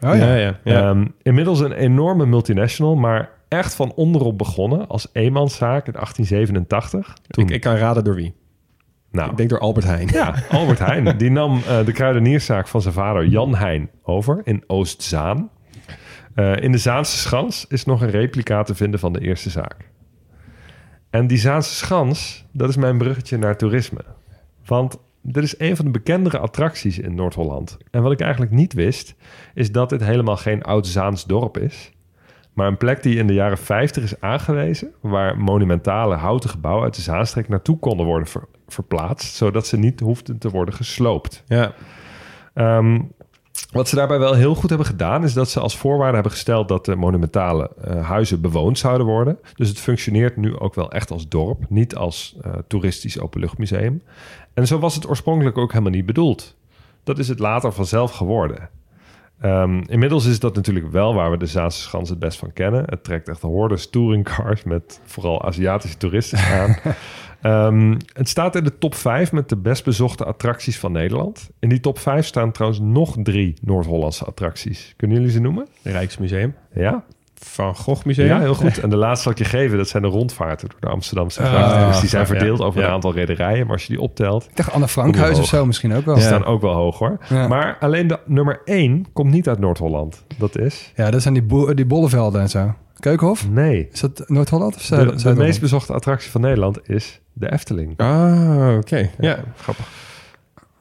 [0.00, 0.34] Oh ja.
[0.34, 5.92] ja, ja, um, inmiddels een enorme multinational, maar echt van onderop begonnen als eenmanszaak in
[5.92, 7.16] 1887.
[7.26, 7.44] Toen...
[7.44, 8.34] Ik, ik kan raden door wie.
[9.10, 10.08] Nou, ik denk door Albert Heijn.
[10.08, 11.16] Ja, Albert Heijn.
[11.18, 15.50] Die nam uh, de kruidenierszaak van zijn vader Jan Heijn over in Oostzaan.
[16.34, 19.76] Uh, in de Zaanse Schans is nog een replica te vinden van de eerste zaak.
[21.10, 24.04] En die Zaanse Schans, dat is mijn bruggetje naar toerisme.
[24.64, 27.78] Want dit is een van de bekendere attracties in Noord-Holland.
[27.90, 29.14] En wat ik eigenlijk niet wist,
[29.54, 31.92] is dat dit helemaal geen oud-Zaans dorp is.
[32.52, 36.94] Maar een plek die in de jaren 50 is aangewezen, waar monumentale houten gebouwen uit
[36.94, 38.28] de Zaanstreek naartoe konden worden
[38.68, 41.44] verplaatst, zodat ze niet hoefden te worden gesloopt.
[41.46, 41.72] Ja.
[42.54, 42.98] Ehm,
[43.72, 46.68] wat ze daarbij wel heel goed hebben gedaan, is dat ze als voorwaarde hebben gesteld
[46.68, 49.38] dat de monumentale uh, huizen bewoond zouden worden.
[49.54, 54.02] Dus het functioneert nu ook wel echt als dorp, niet als uh, toeristisch openluchtmuseum.
[54.54, 56.56] En zo was het oorspronkelijk ook helemaal niet bedoeld.
[57.04, 58.70] Dat is het later vanzelf geworden.
[59.44, 62.84] Um, inmiddels is dat natuurlijk wel waar we de Zaanse Schans het best van kennen.
[62.86, 66.76] Het trekt echt hordes touringcars met vooral Aziatische toeristen aan.
[67.66, 71.50] um, het staat in de top 5 met de best bezochte attracties van Nederland.
[71.58, 74.94] In die top 5 staan trouwens nog drie Noord-Hollandse attracties.
[74.96, 75.68] Kunnen jullie ze noemen?
[75.82, 76.54] Rijksmuseum.
[76.74, 77.04] Ja.
[77.44, 78.26] Van Gogh Museum.
[78.28, 78.78] Ja, heel goed.
[78.78, 81.42] En de laatste zal ik je geven, dat zijn de rondvaarten door de Amsterdamse.
[81.42, 83.64] Ah, dus die zijn verdeeld over een aantal rederijen.
[83.64, 84.44] Maar als je die optelt...
[84.44, 86.14] Ik dacht Anne Frankhuis of zo misschien ook wel.
[86.14, 87.18] Die staan ook wel hoog hoor.
[87.28, 90.24] Maar alleen de nummer 1 komt niet uit Noord-Holland.
[90.38, 90.92] Dat is...
[90.96, 92.74] Ja, dat zijn die, die bollevelden en zo.
[92.98, 93.48] Keukenhof?
[93.50, 93.88] Nee.
[93.92, 95.04] Is dat Noord-Holland of zo?
[95.04, 97.94] De, de meest bezochte attractie van Nederland is de Efteling.
[97.96, 99.10] Ah, oké.
[99.18, 99.38] Ja.
[99.56, 99.88] grappig.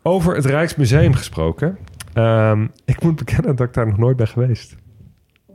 [0.01, 1.77] Over het Rijksmuseum gesproken.
[2.13, 4.75] Um, ik moet bekennen dat ik daar nog nooit ben geweest.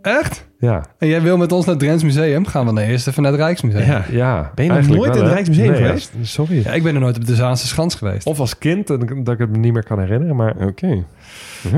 [0.05, 0.49] Echt?
[0.59, 0.85] Ja.
[0.99, 2.47] En jij wil met ons naar het Drents Museum?
[2.47, 3.85] Gaan we dan eerst even naar het Rijksmuseum?
[3.85, 4.05] Ja.
[4.11, 6.13] ja ben je nog nooit in het Rijksmuseum geweest?
[6.23, 6.63] sorry.
[6.65, 8.27] Ja, ik ben er nooit op de Zaanse Schans geweest.
[8.27, 10.37] Of als kind, dat ik het me niet meer kan herinneren.
[10.37, 11.05] Maar oké.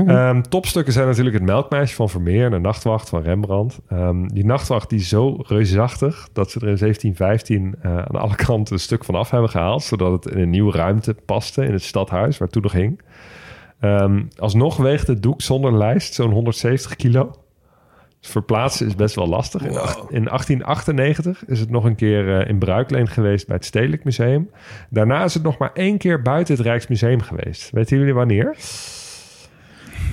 [0.07, 3.79] Ehm, topstukken zijn natuurlijk het Melkmeisje van Vermeer en de Nachtwacht van Rembrandt.
[3.93, 8.35] Um, die Nachtwacht die is zo reusachtig dat ze er in 1715 uh, aan alle
[8.35, 9.83] kanten een stuk van af hebben gehaald.
[9.83, 13.01] Zodat het in een nieuwe ruimte paste in het stadhuis waar toen nog hing.
[13.81, 17.31] Um, alsnog weegt het doek zonder lijst zo'n 170 kilo
[18.29, 19.61] verplaatsen is best wel lastig.
[19.61, 24.49] In, 1898 is het nog een keer uh, in bruikleen geweest bij het Stedelijk Museum.
[24.89, 27.71] Daarna is het nog maar één keer buiten het Rijksmuseum geweest.
[27.71, 28.55] Weten jullie wanneer?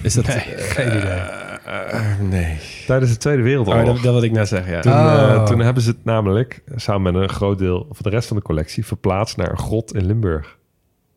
[0.02, 0.26] Is dat...
[0.26, 0.38] Nee,
[0.76, 1.42] geen idee.
[1.66, 2.58] Uh, nee.
[2.86, 3.82] Tijdens de Tweede Wereldoorlog.
[3.82, 4.80] Oh, dat, dat wil ik net zeggen, ja.
[4.80, 5.44] Toen, oh.
[5.44, 8.42] toen hebben ze het namelijk samen met een groot deel van de rest van de
[8.42, 10.58] collectie verplaatst naar een grot in Limburg.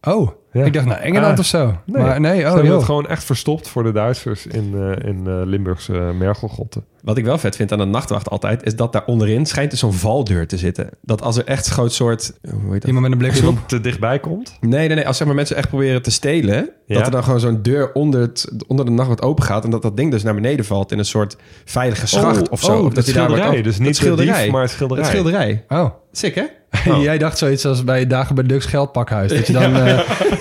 [0.01, 0.29] Oh,
[0.65, 1.75] ik dacht naar Engeland ah, of zo.
[1.85, 4.91] Nee, maar nee, oh, ze hebben het gewoon echt verstopt voor de Duitsers in, uh,
[4.91, 6.83] in uh, Limburgse mergelgrotten.
[7.01, 8.63] Wat ik wel vet vind aan een nachtwacht altijd...
[8.63, 10.89] is dat daar onderin schijnt er zo'n valdeur te zitten.
[11.01, 12.33] Dat als er echt een groot soort...
[12.41, 12.83] Hoe heet dat?
[12.83, 14.57] Iemand met een bliksem te dichtbij komt?
[14.59, 15.07] Nee, nee, nee.
[15.07, 16.69] Als zeg maar mensen echt proberen te stelen...
[16.87, 19.63] dat er dan gewoon zo'n deur onder, het, onder de nachtwacht open gaat...
[19.63, 22.61] en dat dat ding dus naar beneden valt in een soort veilige schacht oh, of
[22.61, 22.77] zo.
[22.77, 23.51] Oh, of dat schilderij.
[23.51, 25.03] Daar dus niet schilderij, dief, maar het schilderij.
[25.03, 25.65] Het schilderij.
[25.67, 25.89] Oh.
[26.11, 26.43] Sick, hè?
[26.85, 27.01] Oh.
[27.07, 29.31] Jij dacht zoiets als bij Dagen bij Lux Geldpakhuis.
[29.31, 29.97] Dat je dan, uh,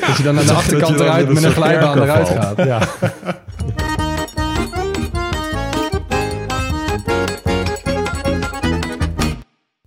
[0.07, 2.57] dat je dan aan de achterkant eruit met een glijbaan eruit gaat.
[2.57, 2.89] Ja.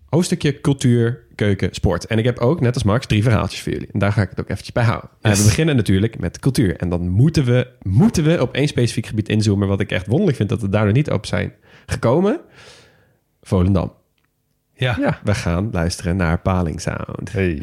[0.10, 2.06] Hoofdstukje cultuur, keuken, sport.
[2.06, 3.90] En ik heb ook, net als Max, drie verhaaltjes voor jullie.
[3.92, 5.10] En daar ga ik het ook eventjes bij houden.
[5.22, 6.76] En we beginnen natuurlijk met cultuur.
[6.76, 9.68] En dan moeten we, moeten we op één specifiek gebied inzoomen...
[9.68, 11.54] wat ik echt wonderlijk vind dat we daar nog niet op zijn
[11.86, 12.40] gekomen.
[13.42, 13.94] Volendam.
[14.80, 14.96] Ja.
[15.00, 15.20] ja.
[15.24, 17.32] We gaan luisteren naar Paling Sound.
[17.32, 17.62] Hey.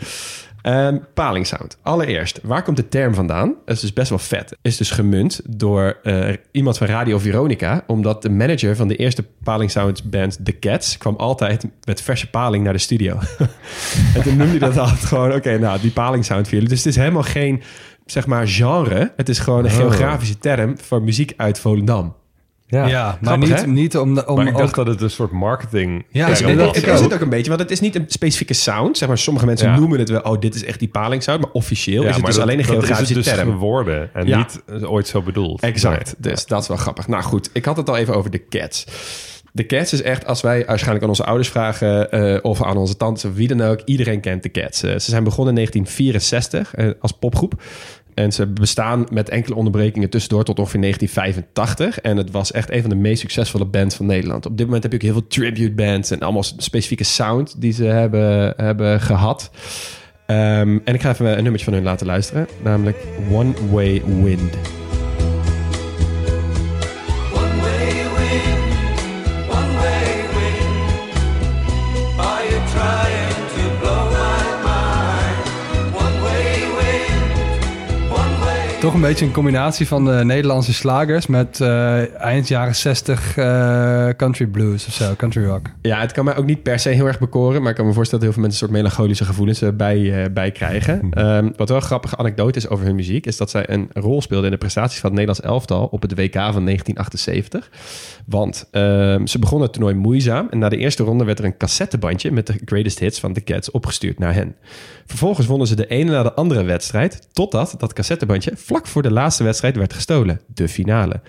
[0.63, 1.79] Um, Paling Sound.
[1.83, 3.55] Allereerst, waar komt de term vandaan?
[3.65, 4.57] Dat is dus best wel vet.
[4.63, 7.85] Is dus gemunt door uh, iemand van Radio Veronica.
[7.87, 10.99] Omdat de manager van de eerste Paling Sound band The Cats...
[10.99, 13.19] kwam altijd met verse paling naar de studio.
[14.15, 15.33] en toen noemde hij dat altijd gewoon...
[15.33, 16.69] Oké, nou, die Paling Sound voor jullie.
[16.69, 17.63] Dus het is helemaal geen,
[18.07, 19.13] zeg maar, genre.
[19.17, 19.77] Het is gewoon een oh.
[19.77, 22.15] geografische term voor muziek uit Volendam.
[22.69, 24.19] Ja, ja maar niet, niet om...
[24.19, 26.07] om maar ik dacht dat het een soort marketing...
[26.09, 27.49] Ja, is, het, het, is het ook een beetje.
[27.49, 28.99] Want het is niet een specifieke sound.
[28.99, 30.21] Zeg maar, sommige mensen noemen het wel...
[30.21, 31.41] Oh, dit is echt die palingsound.
[31.41, 33.25] Maar officieel is het dus alleen een geografische term.
[33.25, 35.61] Dat is dus geworden en niet ooit zo bedoeld.
[35.61, 36.15] Exact.
[36.19, 37.09] Dus dat is wel grappig.
[37.09, 38.87] Nou goed, ik had het al even over de Cats.
[39.53, 42.09] De Cats is echt, als wij waarschijnlijk aan onze ouders vragen...
[42.11, 43.81] Uh, of aan onze tantes of wie dan ook...
[43.85, 44.85] iedereen kent de Cats.
[44.85, 47.63] Uh, ze zijn begonnen in 1964 uh, als popgroep.
[48.17, 52.01] En ze bestaan met enkele onderbrekingen tussendoor tot ongeveer 1985.
[52.01, 54.47] En het was echt een van de meest succesvolle bands van Nederland.
[54.47, 57.73] Op dit moment heb je ook heel veel tribute bands en allemaal specifieke sound die
[57.73, 59.51] ze hebben, hebben gehad.
[60.27, 62.97] Um, en ik ga even een nummertje van hun laten luisteren, namelijk
[63.31, 64.76] One Way Wind.
[78.87, 84.09] Toch een beetje een combinatie van de Nederlandse slagers met uh, eind jaren 60 uh,
[84.17, 85.67] country blues of zo, country rock.
[85.83, 87.93] Ja, het kan mij ook niet per se heel erg bekoren, maar ik kan me
[87.93, 91.11] voorstellen dat heel veel mensen een soort melancholische gevoelens uh, bij, krijgen.
[91.19, 94.23] Um, wat wel een grappige anekdote is over hun muziek, is dat zij een rol
[94.23, 97.71] speelden in de prestaties van het Nederlands elftal op het WK van 1978.
[98.27, 101.57] Want um, ze begonnen het toernooi moeizaam en na de eerste ronde werd er een
[101.57, 104.57] cassettebandje met de greatest hits van de Cats opgestuurd naar hen.
[105.07, 109.11] Vervolgens wonnen ze de ene na de andere wedstrijd, totdat dat cassettebandje vlak voor de
[109.11, 111.21] laatste wedstrijd werd gestolen, de finale.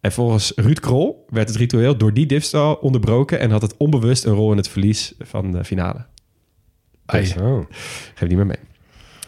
[0.00, 4.24] En volgens Ruud Krol werd het ritueel door die diefstal onderbroken en had het onbewust
[4.24, 6.06] een rol in het verlies van de finale.
[7.06, 7.32] Dus,
[8.14, 8.56] geef niet meer mee.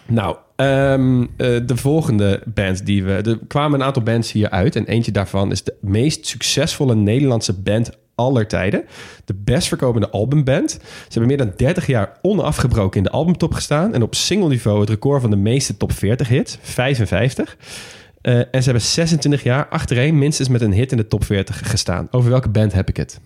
[0.07, 3.13] Nou, um, uh, de volgende band die we...
[3.13, 4.77] Er kwamen een aantal bands hier uit.
[4.77, 8.85] En eentje daarvan is de meest succesvolle Nederlandse band aller tijden.
[9.25, 10.71] De best verkopende albumband.
[10.71, 10.79] Ze
[11.09, 13.95] hebben meer dan 30 jaar onafgebroken in de albumtop gestaan.
[13.95, 16.59] En op single niveau het record van de meeste top 40 hits.
[16.61, 17.57] 55.
[18.23, 21.71] Uh, en ze hebben 26 jaar achtereen minstens met een hit in de top 40
[21.71, 22.09] gestaan.
[22.11, 23.21] Over welke band heb ik het?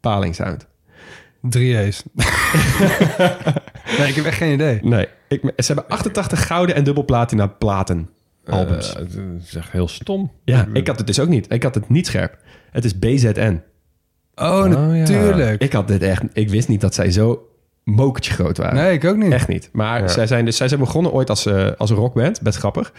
[0.00, 0.66] Paling Sound.
[1.46, 2.02] 3A's.
[3.98, 4.78] nee, ik heb echt geen idee.
[4.82, 8.08] Nee, ik, ze hebben 88 gouden en dubbel platina platen
[8.46, 8.88] albums.
[8.88, 10.32] Uh, dat is echt heel stom.
[10.44, 11.52] Ja, ik had het dus ook niet.
[11.52, 12.38] Ik had het niet scherp.
[12.74, 13.62] Het is BZN.
[14.34, 15.62] Oh, natuurlijk.
[15.62, 16.22] Ik had dit echt.
[16.32, 17.48] Ik wist niet dat zij zo
[17.84, 18.74] mokertje groot waren.
[18.74, 19.32] Nee, ik ook niet.
[19.32, 19.68] Echt niet.
[19.72, 20.08] Maar ja.
[20.08, 22.40] zij, zijn dus, zij zijn begonnen ooit als, uh, als een rockband.
[22.40, 22.92] Best grappig.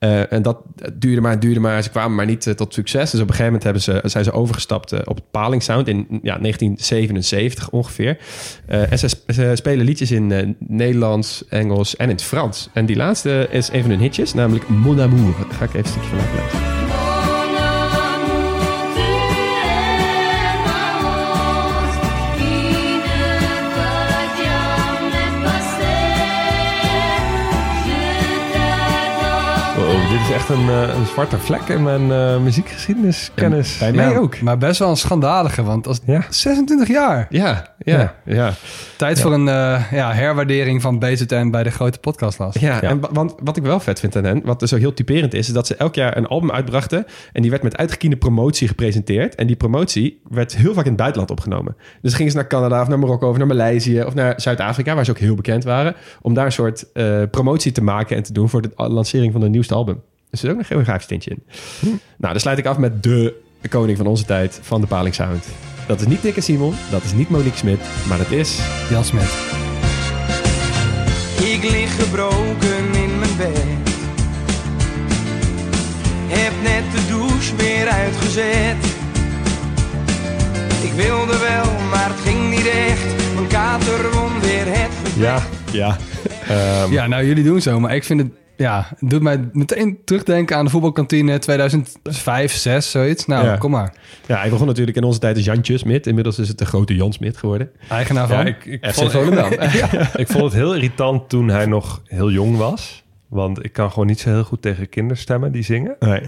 [0.00, 0.58] Uh, en dat
[0.92, 1.82] duurde maar, duurde maar.
[1.82, 3.10] Ze kwamen maar niet uh, tot succes.
[3.10, 6.06] Dus op een gegeven moment hebben ze, zijn ze overgestapt op het Paling Sound in
[6.08, 8.18] ja, 1977 ongeveer.
[8.66, 12.68] en ze, ze, spelen liedjes in Nederlands, Engels en in het Frans.
[12.72, 15.34] En die laatste is een van hun hitjes, namelijk Mon Amour.
[15.38, 16.75] Daar ga ik even een stukje van laten
[30.08, 33.78] dit is echt een, uh, een zwarte vlek in mijn uh, muziekgeschiedeniskennis.
[33.78, 34.40] Bij mij ja, ook.
[34.40, 36.24] Maar best wel een schandalige, want als ja.
[36.30, 37.26] 26 jaar.
[37.30, 38.34] Ja, ja, ja.
[38.34, 38.52] ja.
[38.96, 42.54] Tijd voor een uh, ja, herwaardering van BZN bij de grote podcastlas.
[42.54, 45.34] Ja, En, want wat ik wel vet vind aan hen, wat dus zo heel typerend
[45.34, 48.68] is, is dat ze elk jaar een album uitbrachten en die werd met uitgekiende promotie
[48.68, 49.34] gepresenteerd.
[49.34, 51.76] En die promotie werd heel vaak in het buitenland opgenomen.
[52.02, 55.04] Dus gingen ze naar Canada of naar Marokko of naar Maleisië of naar Zuid-Afrika, waar
[55.04, 56.86] ze ook heel bekend waren, om daar een soort
[57.30, 59.95] promotie te maken en te doen voor de lancering van de nieuwste album.
[60.36, 61.42] Er zit ook nog een geografisch tintje in.
[61.80, 61.86] Hm.
[62.16, 63.34] Nou, dan sluit ik af met de
[63.68, 65.46] koning van onze tijd van de Paling Sound.
[65.86, 68.58] Dat is niet Dikke Simon, dat is niet Monique Smit, maar dat is...
[68.90, 69.28] Jan Smit.
[71.36, 73.64] Ik lig gebroken in mijn bed.
[76.28, 78.76] Heb net de douche weer uitgezet.
[80.82, 83.34] Ik wilde wel, maar het ging niet echt.
[83.34, 85.18] Mijn kater won weer het gevecht.
[85.18, 85.96] Ja, ja.
[86.84, 86.92] Um...
[86.92, 90.56] Ja, nou jullie doen zo, maar ik vind het ja, het doet mij meteen terugdenken
[90.56, 93.26] aan de voetbalkantine 2005, 6, zoiets.
[93.26, 93.56] Nou, ja.
[93.56, 93.94] kom maar.
[94.26, 96.06] Ja, hij begon natuurlijk in onze tijd als Jantje Smit.
[96.06, 97.70] Inmiddels is het de grote Jan Smit geworden.
[97.88, 99.12] Eigenaar van ja, ik, ik, vond,
[100.22, 103.04] ik vond het heel irritant toen hij nog heel jong was.
[103.28, 105.96] Want ik kan gewoon niet zo heel goed tegen kinderstemmen die zingen.
[106.00, 106.20] Nee.
[106.20, 106.26] Uh,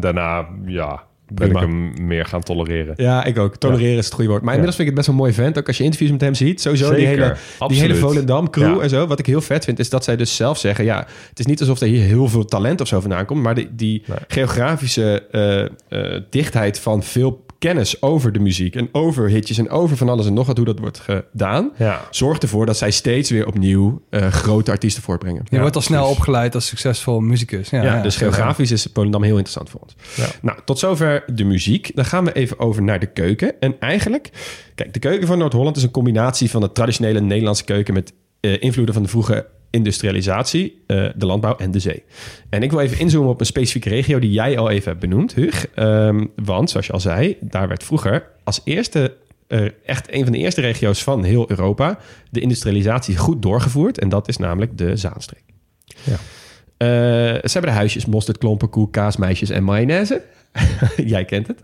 [0.00, 2.94] daarna, ja, ben ik hem meer gaan tolereren.
[2.96, 3.56] Ja, ik ook.
[3.56, 3.98] Tolereren ja.
[3.98, 4.42] is het goede woord.
[4.42, 5.58] Maar inmiddels vind ik het best wel een mooi vent.
[5.58, 6.60] Ook als je interviews met hem ziet.
[6.60, 6.98] Sowieso Zeker.
[6.98, 7.68] die hele, Absoluut.
[7.68, 8.82] die hele Volendam crew ja.
[8.82, 9.06] en zo.
[9.06, 10.84] Wat ik heel vet vind, is dat zij dus zelf zeggen...
[10.84, 13.42] ja, het is niet alsof er hier heel veel talent of zo vandaan komt...
[13.42, 14.18] maar die, die nee.
[14.28, 19.96] geografische uh, uh, dichtheid van veel kennis over de muziek en over hitjes en over
[19.96, 22.00] van alles en nog wat hoe dat wordt gedaan, ja.
[22.10, 25.42] zorgt ervoor dat zij steeds weer opnieuw uh, grote artiesten voortbrengen.
[25.44, 26.16] Je ja, wordt al snel dus...
[26.16, 27.70] opgeleid als succesvol muzikus.
[27.70, 29.94] Ja, ja dus geografisch is Volendam heel interessant voor ons.
[30.42, 31.90] Nou, tot zover de muziek.
[31.94, 33.60] Dan gaan we even over naar de keuken.
[33.60, 34.30] En eigenlijk,
[34.74, 38.56] kijk, de keuken van Noord-Holland is een combinatie van de traditionele Nederlandse keuken met uh,
[38.62, 42.02] invloeden van de vroege industrialisatie, uh, de landbouw en de zee.
[42.48, 45.34] En ik wil even inzoomen op een specifieke regio die jij al even hebt benoemd,
[45.34, 45.66] Hug.
[45.76, 49.16] Um, want, zoals je al zei, daar werd vroeger als eerste,
[49.48, 51.98] uh, echt een van de eerste regio's van heel Europa,
[52.30, 53.98] de industrialisatie goed doorgevoerd.
[53.98, 55.44] En dat is namelijk de Zaanstreek.
[55.84, 56.12] Ja.
[56.12, 56.88] Uh,
[57.34, 60.22] ze hebben de huisjes, mosterd, klompen, koek, kaas, meisjes en mayonaise.
[60.96, 61.60] Jij kent het.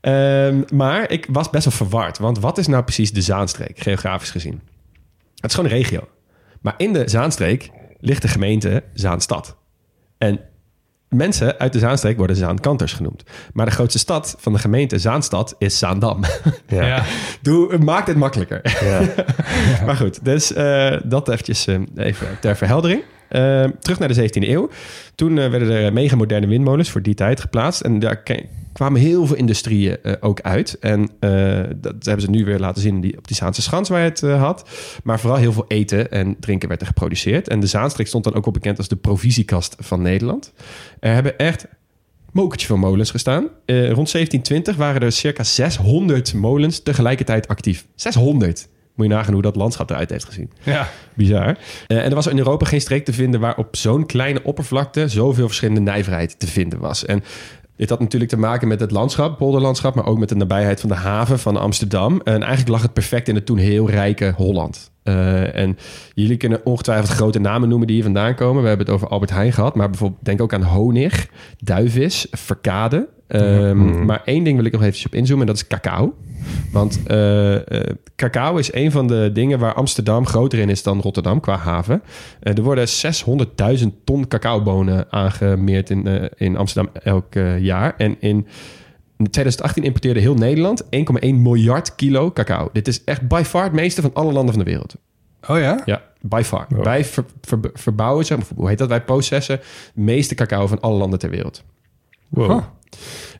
[0.00, 2.18] Um, maar ik was best wel verward.
[2.18, 4.60] Want wat is nou precies de Zaanstreek, geografisch gezien?
[5.34, 6.08] Het is gewoon een regio.
[6.68, 9.56] Maar in de Zaanstreek ligt de gemeente Zaanstad.
[10.18, 10.40] En
[11.08, 13.22] mensen uit de Zaanstreek worden Zaankanters genoemd.
[13.52, 16.24] Maar de grootste stad van de gemeente Zaanstad is Zaandam.
[16.66, 16.86] Ja.
[16.86, 17.04] Ja.
[17.42, 18.78] Doe, maak dit makkelijker.
[18.84, 19.00] Ja.
[19.86, 23.02] maar goed, dus uh, dat eventjes uh, even ter verheldering.
[23.30, 24.70] Uh, terug naar de 17e eeuw.
[25.14, 27.80] Toen werden er mega moderne windmolens voor die tijd geplaatst.
[27.80, 28.22] En daar
[28.78, 30.78] kwamen heel veel industrieën uh, ook uit.
[30.78, 34.00] En uh, dat hebben ze nu weer laten zien die, op die Zaanse Schans waar
[34.00, 34.68] je het uh, had.
[35.02, 37.48] Maar vooral heel veel eten en drinken werd er geproduceerd.
[37.48, 40.52] En de Zaanstreek stond dan ook wel bekend als de provisiekast van Nederland.
[41.00, 41.66] Er hebben echt
[42.32, 43.42] mokertje van molens gestaan.
[43.66, 47.86] rond 1720 waren er circa 600 molens tegelijkertijd actief.
[47.94, 48.68] 600!
[48.98, 50.50] Moet je nagaan hoe dat landschap eruit heeft gezien.
[50.62, 50.88] Ja.
[51.14, 51.48] Bizar.
[51.48, 55.08] Uh, en er was in Europa geen streek te vinden waar op zo'n kleine oppervlakte
[55.08, 57.04] zoveel verschillende nijverheid te vinden was.
[57.04, 57.24] En
[57.78, 60.88] dit had natuurlijk te maken met het landschap, polderlandschap, maar ook met de nabijheid van
[60.88, 62.20] de haven van Amsterdam.
[62.24, 64.90] En eigenlijk lag het perfect in het toen heel rijke Holland.
[65.04, 65.78] Uh, en
[66.14, 68.62] jullie kunnen ongetwijfeld grote namen noemen die hier vandaan komen.
[68.62, 73.08] We hebben het over Albert Heijn gehad, maar bijvoorbeeld denk ook aan honig, duivis, verkade.
[73.28, 76.14] Um, Maar één ding wil ik nog even op inzoomen en dat is cacao.
[76.72, 77.60] Want uh, uh,
[78.16, 82.02] cacao is een van de dingen waar Amsterdam groter in is dan Rotterdam qua haven.
[82.42, 82.86] Uh, er worden
[83.80, 87.94] 600.000 ton cacaobonen aangemeerd in, in Amsterdam elk jaar.
[87.96, 88.46] En in
[89.30, 90.88] 2018 importeerde heel Nederland 1,1
[91.20, 92.68] miljard kilo cacao.
[92.72, 94.94] Dit is echt by far het meeste van alle landen van de wereld.
[95.48, 95.82] Oh ja?
[95.84, 96.66] Ja, by far.
[96.68, 98.88] Wij ver, ver, verbouwen, zeg, hoe heet dat?
[98.88, 101.64] Wij processen het meeste cacao van alle landen ter wereld.
[102.28, 102.50] Wow.
[102.50, 102.62] Huh.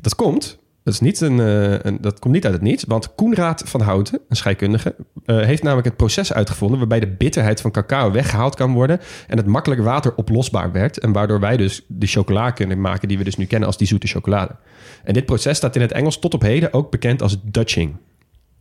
[0.01, 0.59] Dat komt
[0.89, 3.81] dat, is niet een, uh, een, dat komt niet uit het niets, want Koenraad van
[3.81, 4.95] Houten, een scheikundige,
[5.27, 9.37] uh, heeft namelijk het proces uitgevonden waarbij de bitterheid van cacao weggehaald kan worden en
[9.37, 13.25] het makkelijk water oplosbaar werd en waardoor wij dus de chocola kunnen maken die we
[13.25, 14.57] dus nu kennen als die zoete chocolade.
[15.05, 17.97] En dit proces staat in het Engels tot op heden ook bekend als Dutching.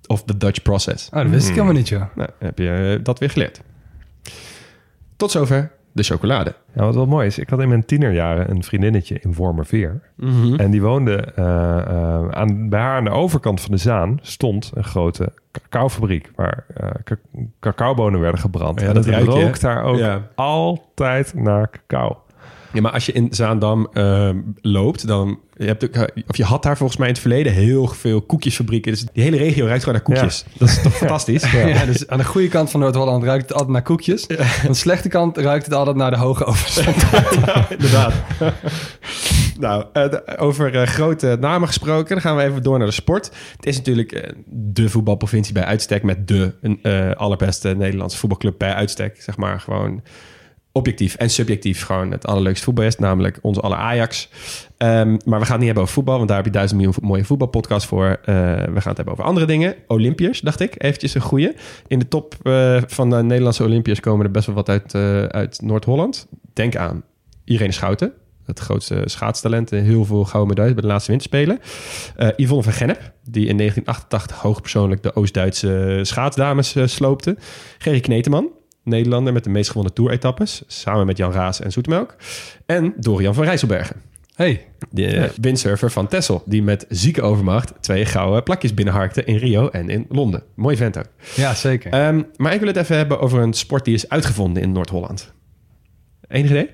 [0.08, 1.12] Of the Dutch process.
[1.12, 2.04] Ah, dat wist ik helemaal niet, joh.
[2.16, 3.62] Nou, heb je dat weer geleerd.
[5.16, 6.54] Tot zover de chocolade.
[6.76, 10.02] Ja, wat wel mooi is, ik had in mijn tienerjaren een vriendinnetje in Wormerveer.
[10.16, 10.56] Mm -hmm.
[10.56, 14.72] En die woonde uh, uh, aan, bij haar aan de overkant van de Zaan stond
[14.74, 16.90] een grote cacaofabriek waar uh,
[17.60, 18.80] cacaobonen werden gebrand.
[18.82, 20.28] Ja, en dat het ruik je, rook daar ook Ja.
[20.36, 22.18] altijd naar cacao.
[22.74, 24.30] Ja, maar als je in Zaandam uh,
[24.62, 25.40] loopt, dan...
[25.58, 28.92] Je hebt ook, of je had daar volgens mij in het verleden heel veel koekjesfabrieken.
[28.92, 30.46] Dus die hele regio ruikt gewoon naar koekjes.
[30.58, 31.52] Dat is toch fantastisch?
[31.52, 31.86] Ja.
[31.86, 34.28] dus aan de goede kant van Noord-Holland ruikt het altijd naar koekjes.
[34.38, 36.78] Aan de slechte kant ruikt het altijd naar de hoge ovens.
[37.78, 38.14] Inderdaad.
[39.60, 40.06] nou, uh,
[40.38, 43.32] over uh, grote namen gesproken, dan gaan we even door naar de sport.
[43.56, 49.22] Het is natuurlijk uh, de voetbalprovincie bij uitstek met de allerbeste Nederlandse voetbalclub bij uitstek.
[49.22, 50.02] Zeg maar gewoon
[50.78, 54.30] objectief en subjectief gewoon het allerleukste voetbal is, namelijk onze alle Ajax.
[54.78, 57.00] Um, maar we gaan het niet hebben over voetbal, want daar heb je duizend miljoen
[57.02, 58.06] mooie voetbalpodcasts voor.
[58.06, 59.76] Uh, we gaan het hebben over andere dingen.
[59.88, 61.56] Olympiërs, dacht ik, eventjes een goeie.
[61.88, 65.24] In de top uh, van de Nederlandse Olympiërs komen er best wel wat uit, uh,
[65.24, 66.28] uit Noord-Holland.
[66.54, 67.04] Denk aan
[67.44, 68.14] Irene Schouten,
[68.46, 69.70] het grootste schaatstalent.
[69.70, 71.60] Heel veel gouden medailles bij de laatste winterspelen.
[72.18, 77.38] Uh, Yvonne van Gennep, die in 1988 hoogpersoonlijk de Oost-Duitse schaatsdames sloopte.
[77.78, 78.50] Gerry Kneteman,
[78.88, 80.64] Nederlander met de meest gewonnen toeretappes.
[80.68, 82.16] Samen met Jan Raas en Zoetemelk.
[82.66, 84.02] En Dorian van Rijsselbergen.
[84.36, 84.66] Hey.
[84.90, 86.44] De windsurfer van Tessel.
[86.46, 90.44] Die met zieke overmacht twee gouden plakjes binnenharkte in Rio en in Londen.
[90.56, 91.08] Mooi vent ook.
[91.36, 92.08] Ja, zeker.
[92.08, 95.34] Um, maar ik wil het even hebben over een sport die is uitgevonden in Noord-Holland.
[96.28, 96.70] Enig idee?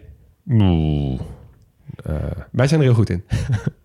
[0.49, 1.19] Oeh.
[2.09, 2.15] Uh,
[2.51, 3.23] wij zijn er heel goed in.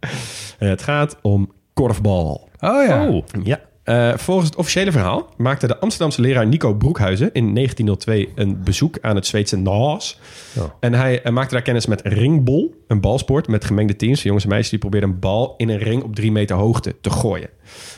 [0.58, 2.48] het gaat om korfbal.
[2.60, 3.08] Oh ja.
[3.08, 3.24] Oh.
[3.42, 3.60] Ja.
[3.88, 8.98] Uh, volgens het officiële verhaal maakte de Amsterdamse leraar Nico Broekhuizen in 1902 een bezoek
[9.00, 10.18] aan het Zweedse Naas.
[10.80, 14.22] En hij uh, maakte daar kennis met ringbol, een balsport met gemengde teams.
[14.22, 17.10] Jongens en meisjes die probeerden een bal in een ring op drie meter hoogte te
[17.10, 17.48] gooien.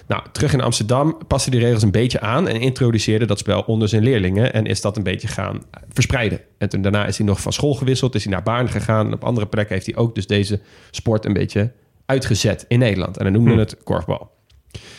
[0.07, 3.88] Nou, terug in Amsterdam paste die regels een beetje aan en introduceerde dat spel onder
[3.88, 5.62] zijn leerlingen en is dat een beetje gaan
[5.93, 6.41] verspreiden.
[6.59, 9.12] En toen daarna is hij nog van school gewisseld, is hij naar Baarn gegaan en
[9.12, 10.61] op andere plekken heeft hij ook dus deze
[10.91, 11.72] sport een beetje
[12.07, 13.16] uitgezet in Nederland.
[13.16, 13.59] En dan noemden Hm.
[13.59, 14.30] het korfbal.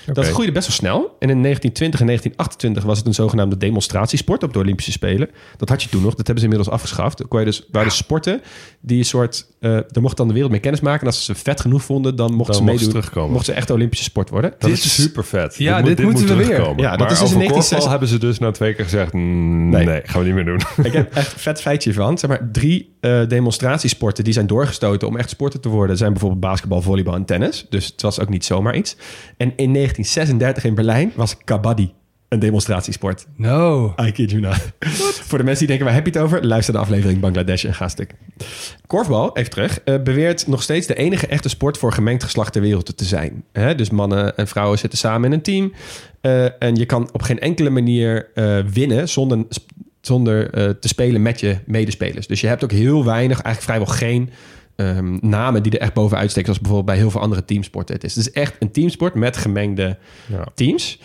[0.06, 0.97] Dat groeide best wel snel.
[1.20, 5.30] En in 1920 en 1928 was het een zogenaamde demonstratiesport op de Olympische Spelen.
[5.58, 6.10] Dat had je toen nog.
[6.16, 7.18] Dat hebben ze inmiddels afgeschaft.
[7.18, 8.41] Dan kon je dus, waren dus sporten
[8.82, 9.45] die een soort...
[9.60, 11.02] Uh, daar mocht dan de wereld mee kennis maken.
[11.02, 12.89] En als ze ze vet genoeg vonden, dan mochten Dan ze meedoen.
[12.89, 13.32] terugkomen.
[13.32, 14.54] Mocht ze echt Olympische sport worden.
[14.60, 15.56] Dat is super vet.
[15.58, 16.60] Ja, dit moeten we weer.
[16.60, 19.14] Ja, dat maar is dus in 1960 korfbal hebben ze dus na twee keer gezegd...
[19.14, 19.86] mm, Nee.
[19.86, 20.02] nee.
[20.04, 20.60] gaan we niet meer doen.
[20.86, 22.18] Ik heb echt een vet feitje van.
[22.18, 25.97] Zeg maar, drie uh, demonstratiesporten die zijn doorgestoten om echt sporten te worden...
[25.97, 27.66] zijn bijvoorbeeld basketbal, volleybal en tennis.
[27.70, 28.95] Dus het was ook niet zomaar iets.
[29.38, 31.93] En in 1936 in Berlijn was kabaddi
[32.31, 33.25] een demonstratiesport.
[33.35, 33.93] No.
[34.01, 34.71] I kid you not.
[35.29, 36.45] Voor de mensen die denken, waar heb je het over?
[36.45, 38.13] Luister de aflevering Bangladesh en ga stuk.
[38.87, 42.61] Korfbal, even terug, uh, beweert nog steeds de enige echte sport voor gemengd geslacht ter
[42.61, 43.43] wereld te zijn.
[43.51, 43.75] Hè?
[43.75, 45.73] Dus mannen en vrouwen zitten samen in een team.
[46.21, 49.45] Uh, en je kan op geen enkele manier uh, winnen zonder,
[50.01, 52.27] zonder te spelen met je medespelers.
[52.27, 54.29] Dus je hebt ook heel weinig, eigenlijk vrijwel geen...
[54.82, 58.03] Um, namen die er echt bovenuit steken, zoals bijvoorbeeld bij heel veel andere teamsporten het
[58.03, 58.15] is.
[58.15, 60.45] Het is echt een teamsport met gemengde Ja.
[60.55, 60.99] teams.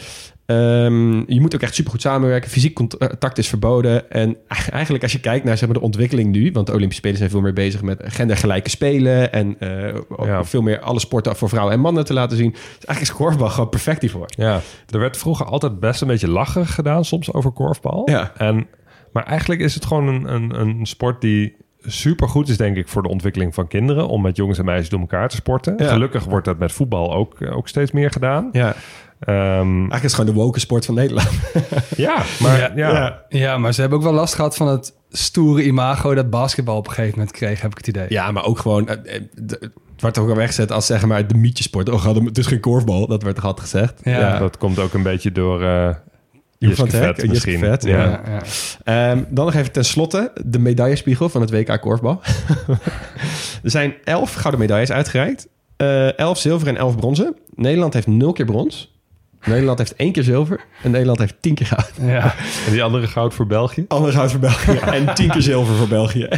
[0.47, 2.51] Ehm, je moet ook echt supergoed samenwerken.
[2.51, 4.11] Fysiek contact is verboden.
[4.11, 4.37] En
[4.71, 6.53] eigenlijk als je kijkt naar zeg maar, de ontwikkeling nu...
[6.53, 9.33] want de Olympische Spelen zijn veel meer bezig met gendergelijke spelen...
[9.33, 12.51] en uh, veel meer alle sporten voor vrouwen en mannen te laten zien.
[12.51, 14.27] Dus eigenlijk is korfbal gewoon perfect hiervoor.
[14.37, 14.61] Ja,
[14.91, 18.11] er werd vroeger altijd best een beetje lachen gedaan soms over korfbal.
[18.11, 18.33] Ja.
[18.37, 18.67] En,
[19.13, 21.57] maar eigenlijk is het gewoon een, een, een sport die
[21.87, 24.09] super goed is, denk ik, voor de ontwikkeling van kinderen.
[24.09, 25.75] Om met jongens en meisjes door elkaar te sporten.
[25.79, 28.49] Gelukkig wordt dat met voetbal ook, ook steeds meer gedaan.
[28.53, 28.75] Ja.
[29.29, 31.31] Um, Eigenlijk is het gewoon de woke sport van Nederland.
[31.97, 33.23] ja, maar, ja, ja.
[33.29, 36.87] ja, maar ze hebben ook wel last gehad van het stoere imago dat basketbal op
[36.87, 38.07] een gegeven moment kreeg, heb ik het idee.
[38.09, 38.89] Ja, maar ook gewoon...
[38.89, 41.89] Het werd ook al weggezet als zeg maar de mietjesport.
[41.89, 43.07] Oh, het is geen korfbal.
[43.07, 44.01] Dat werd toch altijd gezegd.
[44.03, 45.63] Ja, dat komt ook een beetje door...
[45.63, 45.89] Uh,
[46.59, 47.59] je van het misschien.
[47.59, 48.05] Vet, ja.
[48.05, 48.43] ja,
[48.85, 49.11] ja.
[49.11, 52.21] Um, dan nog even tenslotte de medaillespiegel van het WK korfbal.
[53.63, 55.49] er zijn elf gouden medailles uitgereikt.
[55.77, 57.37] Uh, elf zilver en elf bronzen.
[57.55, 58.95] Nederland heeft nul keer brons.
[59.45, 61.91] Nederland heeft één keer zilver en Nederland heeft tien keer goud.
[62.01, 62.35] Ja.
[62.67, 63.85] En die andere goud voor België?
[63.89, 66.29] Andere goud voor België en tien keer zilver voor België.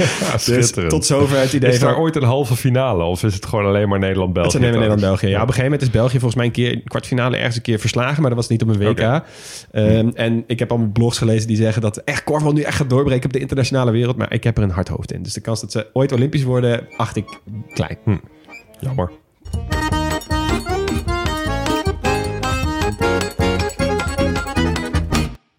[0.00, 1.70] Ja, dus tot zover het idee.
[1.70, 4.48] Is er ooit een halve finale of is het gewoon alleen maar Nederland-België?
[4.48, 5.26] Het is alleen maar Nederland-België.
[5.26, 7.62] Ja, op een gegeven moment is België volgens mij een keer een kwartfinale ergens een
[7.62, 8.90] keer verslagen, maar dat was niet op een WK.
[8.90, 9.22] Okay.
[9.72, 12.90] Um, en ik heb allemaal blogs gelezen die zeggen dat echt korfbal nu echt gaat
[12.90, 15.22] doorbreken op de internationale wereld, maar ik heb er een hard hoofd in.
[15.22, 17.38] Dus de kans dat ze ooit Olympisch worden, acht ik
[17.74, 17.98] klein.
[18.04, 18.16] Hm.
[18.80, 19.10] Jammer.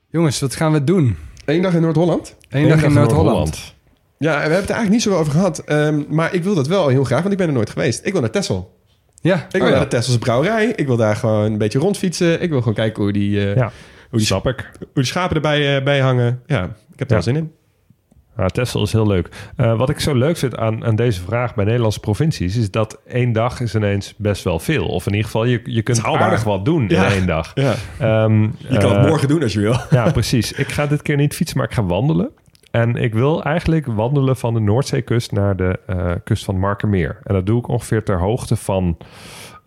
[0.10, 1.18] Jongens, wat gaan we doen?
[1.46, 2.36] Eén dag in Noord-Holland.
[2.50, 3.76] Eén dag, in Noord-Holland.
[4.22, 5.64] Ja, we hebben het er eigenlijk niet zo over gehad.
[5.72, 8.06] Um, maar ik wil dat wel heel graag, want ik ben er nooit geweest.
[8.06, 8.80] Ik wil naar Texel.
[9.22, 9.36] Ja.
[9.36, 10.66] Ik wil oh, naar de Tesselse brouwerij.
[10.76, 12.42] Ik wil daar gewoon een beetje rondfietsen.
[12.42, 13.72] Ik wil gewoon kijken hoe die, uh, ja,
[14.10, 14.72] hoe die, snap ik.
[14.80, 16.42] Hoe die schapen erbij uh, bij hangen.
[16.46, 17.52] Ja, ik heb er wel zin in.
[18.38, 19.30] Ja, Texel is heel leuk.
[19.58, 22.58] Uh, wat ik zo leuk vind aan, aan deze vraag bij Nederlandse provincies...
[22.58, 24.86] is dat één dag is ineens best wel veel.
[24.88, 27.06] Of in ieder geval, je, je kunt aardig wat doen ja.
[27.06, 27.52] in één dag.
[27.54, 28.24] Ja.
[28.24, 29.76] Um, je kan uh, het morgen doen als je wil.
[29.90, 30.52] ja, precies.
[30.52, 32.32] Ik ga dit keer niet fietsen, maar ik ga wandelen.
[32.72, 37.20] En ik wil eigenlijk wandelen van de Noordzeekust naar de uh, kust van Markermeer.
[37.24, 38.98] En dat doe ik ongeveer ter hoogte van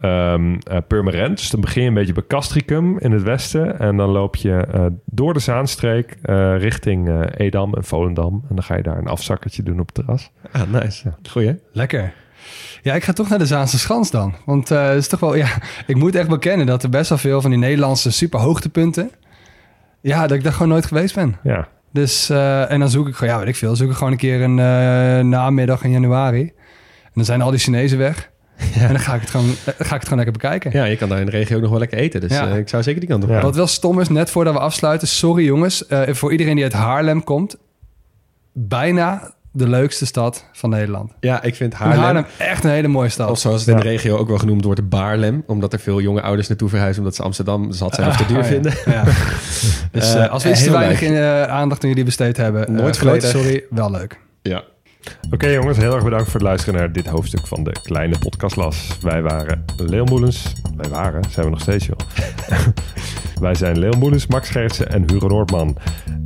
[0.00, 1.38] um, uh, Purmerend.
[1.38, 3.78] Dus dan begin je een beetje bij Castricum in het westen.
[3.78, 8.44] En dan loop je uh, door de Zaanstreek uh, richting Edam en Volendam.
[8.48, 10.30] En dan ga je daar een afzakkertje doen op het terras.
[10.52, 11.08] Ah, nice.
[11.08, 11.30] Ja.
[11.30, 11.58] Goeie.
[11.72, 12.12] Lekker.
[12.82, 14.34] Ja, ik ga toch naar de Zaanse Schans dan.
[14.44, 15.48] Want het is toch wel, ja,
[15.86, 19.10] ik moet echt bekennen dat er best wel veel van die Nederlandse super hoogtepunten.
[20.00, 21.36] Ja, dat ik daar gewoon nooit geweest ben.
[21.42, 21.68] Ja.
[21.94, 24.42] Dus, en dan zoek ik gewoon, ja, weet ik veel, zoek ik gewoon een keer
[24.42, 26.42] een namiddag in januari.
[27.04, 28.32] En dan zijn al die Chinezen weg.
[28.74, 28.80] Ja.
[28.80, 30.70] En dan ga ik, het gewoon, ga ik het gewoon lekker bekijken.
[30.72, 32.20] Ja, je kan daar in de regio ook nog wel lekker eten.
[32.20, 32.48] Dus ja.
[32.48, 33.42] uh, ik zou zeker die kant op gaan.
[33.42, 35.08] Wat wel stom is, net voordat we afsluiten.
[35.08, 37.56] Sorry jongens, uh, voor iedereen die uit Haarlem komt.
[38.52, 41.12] Bijna de leukste stad van Nederland.
[41.20, 43.30] Ja, ik vind Haarlem, Haarlem echt een hele mooie stad.
[43.30, 45.42] Of zoals het in de regio ook wel genoemd wordt, Baarlem.
[45.46, 47.02] Omdat er veel jonge ouders naartoe verhuizen...
[47.02, 48.74] omdat ze Amsterdam zat zijn of te duur uh, vinden.
[48.84, 49.04] Ja.
[49.92, 51.16] dus als we iets te weinig in,
[51.48, 52.72] aandacht aan jullie besteed hebben...
[52.72, 53.28] Nooit verleden.
[53.28, 54.20] Sorry, wel leuk.
[54.42, 54.62] Ja.
[55.24, 58.18] Oké okay, jongens, heel erg bedankt voor het luisteren naar dit hoofdstuk van de kleine
[58.18, 58.88] podcastlas.
[59.00, 60.52] Wij waren Leon Moelens.
[60.76, 61.98] Wij waren, zijn we nog steeds joh.
[63.40, 65.76] Wij zijn Leon Moelens, Max Gertsen en Hugo Noordman.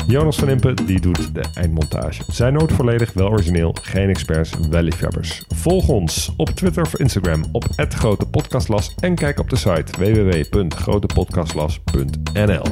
[0.06, 2.22] Jonas van Impen, die doet de eindmontage.
[2.26, 5.44] Zijn nooit volledig, wel origineel, geen experts, wel liefhebbers.
[5.48, 12.64] Volg ons op Twitter of Instagram op Grote Podcastlas en kijk op de site www.grotepodcastlas.nl.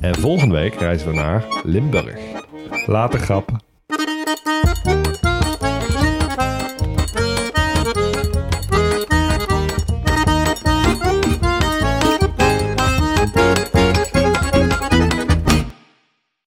[0.00, 2.18] En volgende week reizen we naar Limburg.
[2.86, 3.69] Later grap.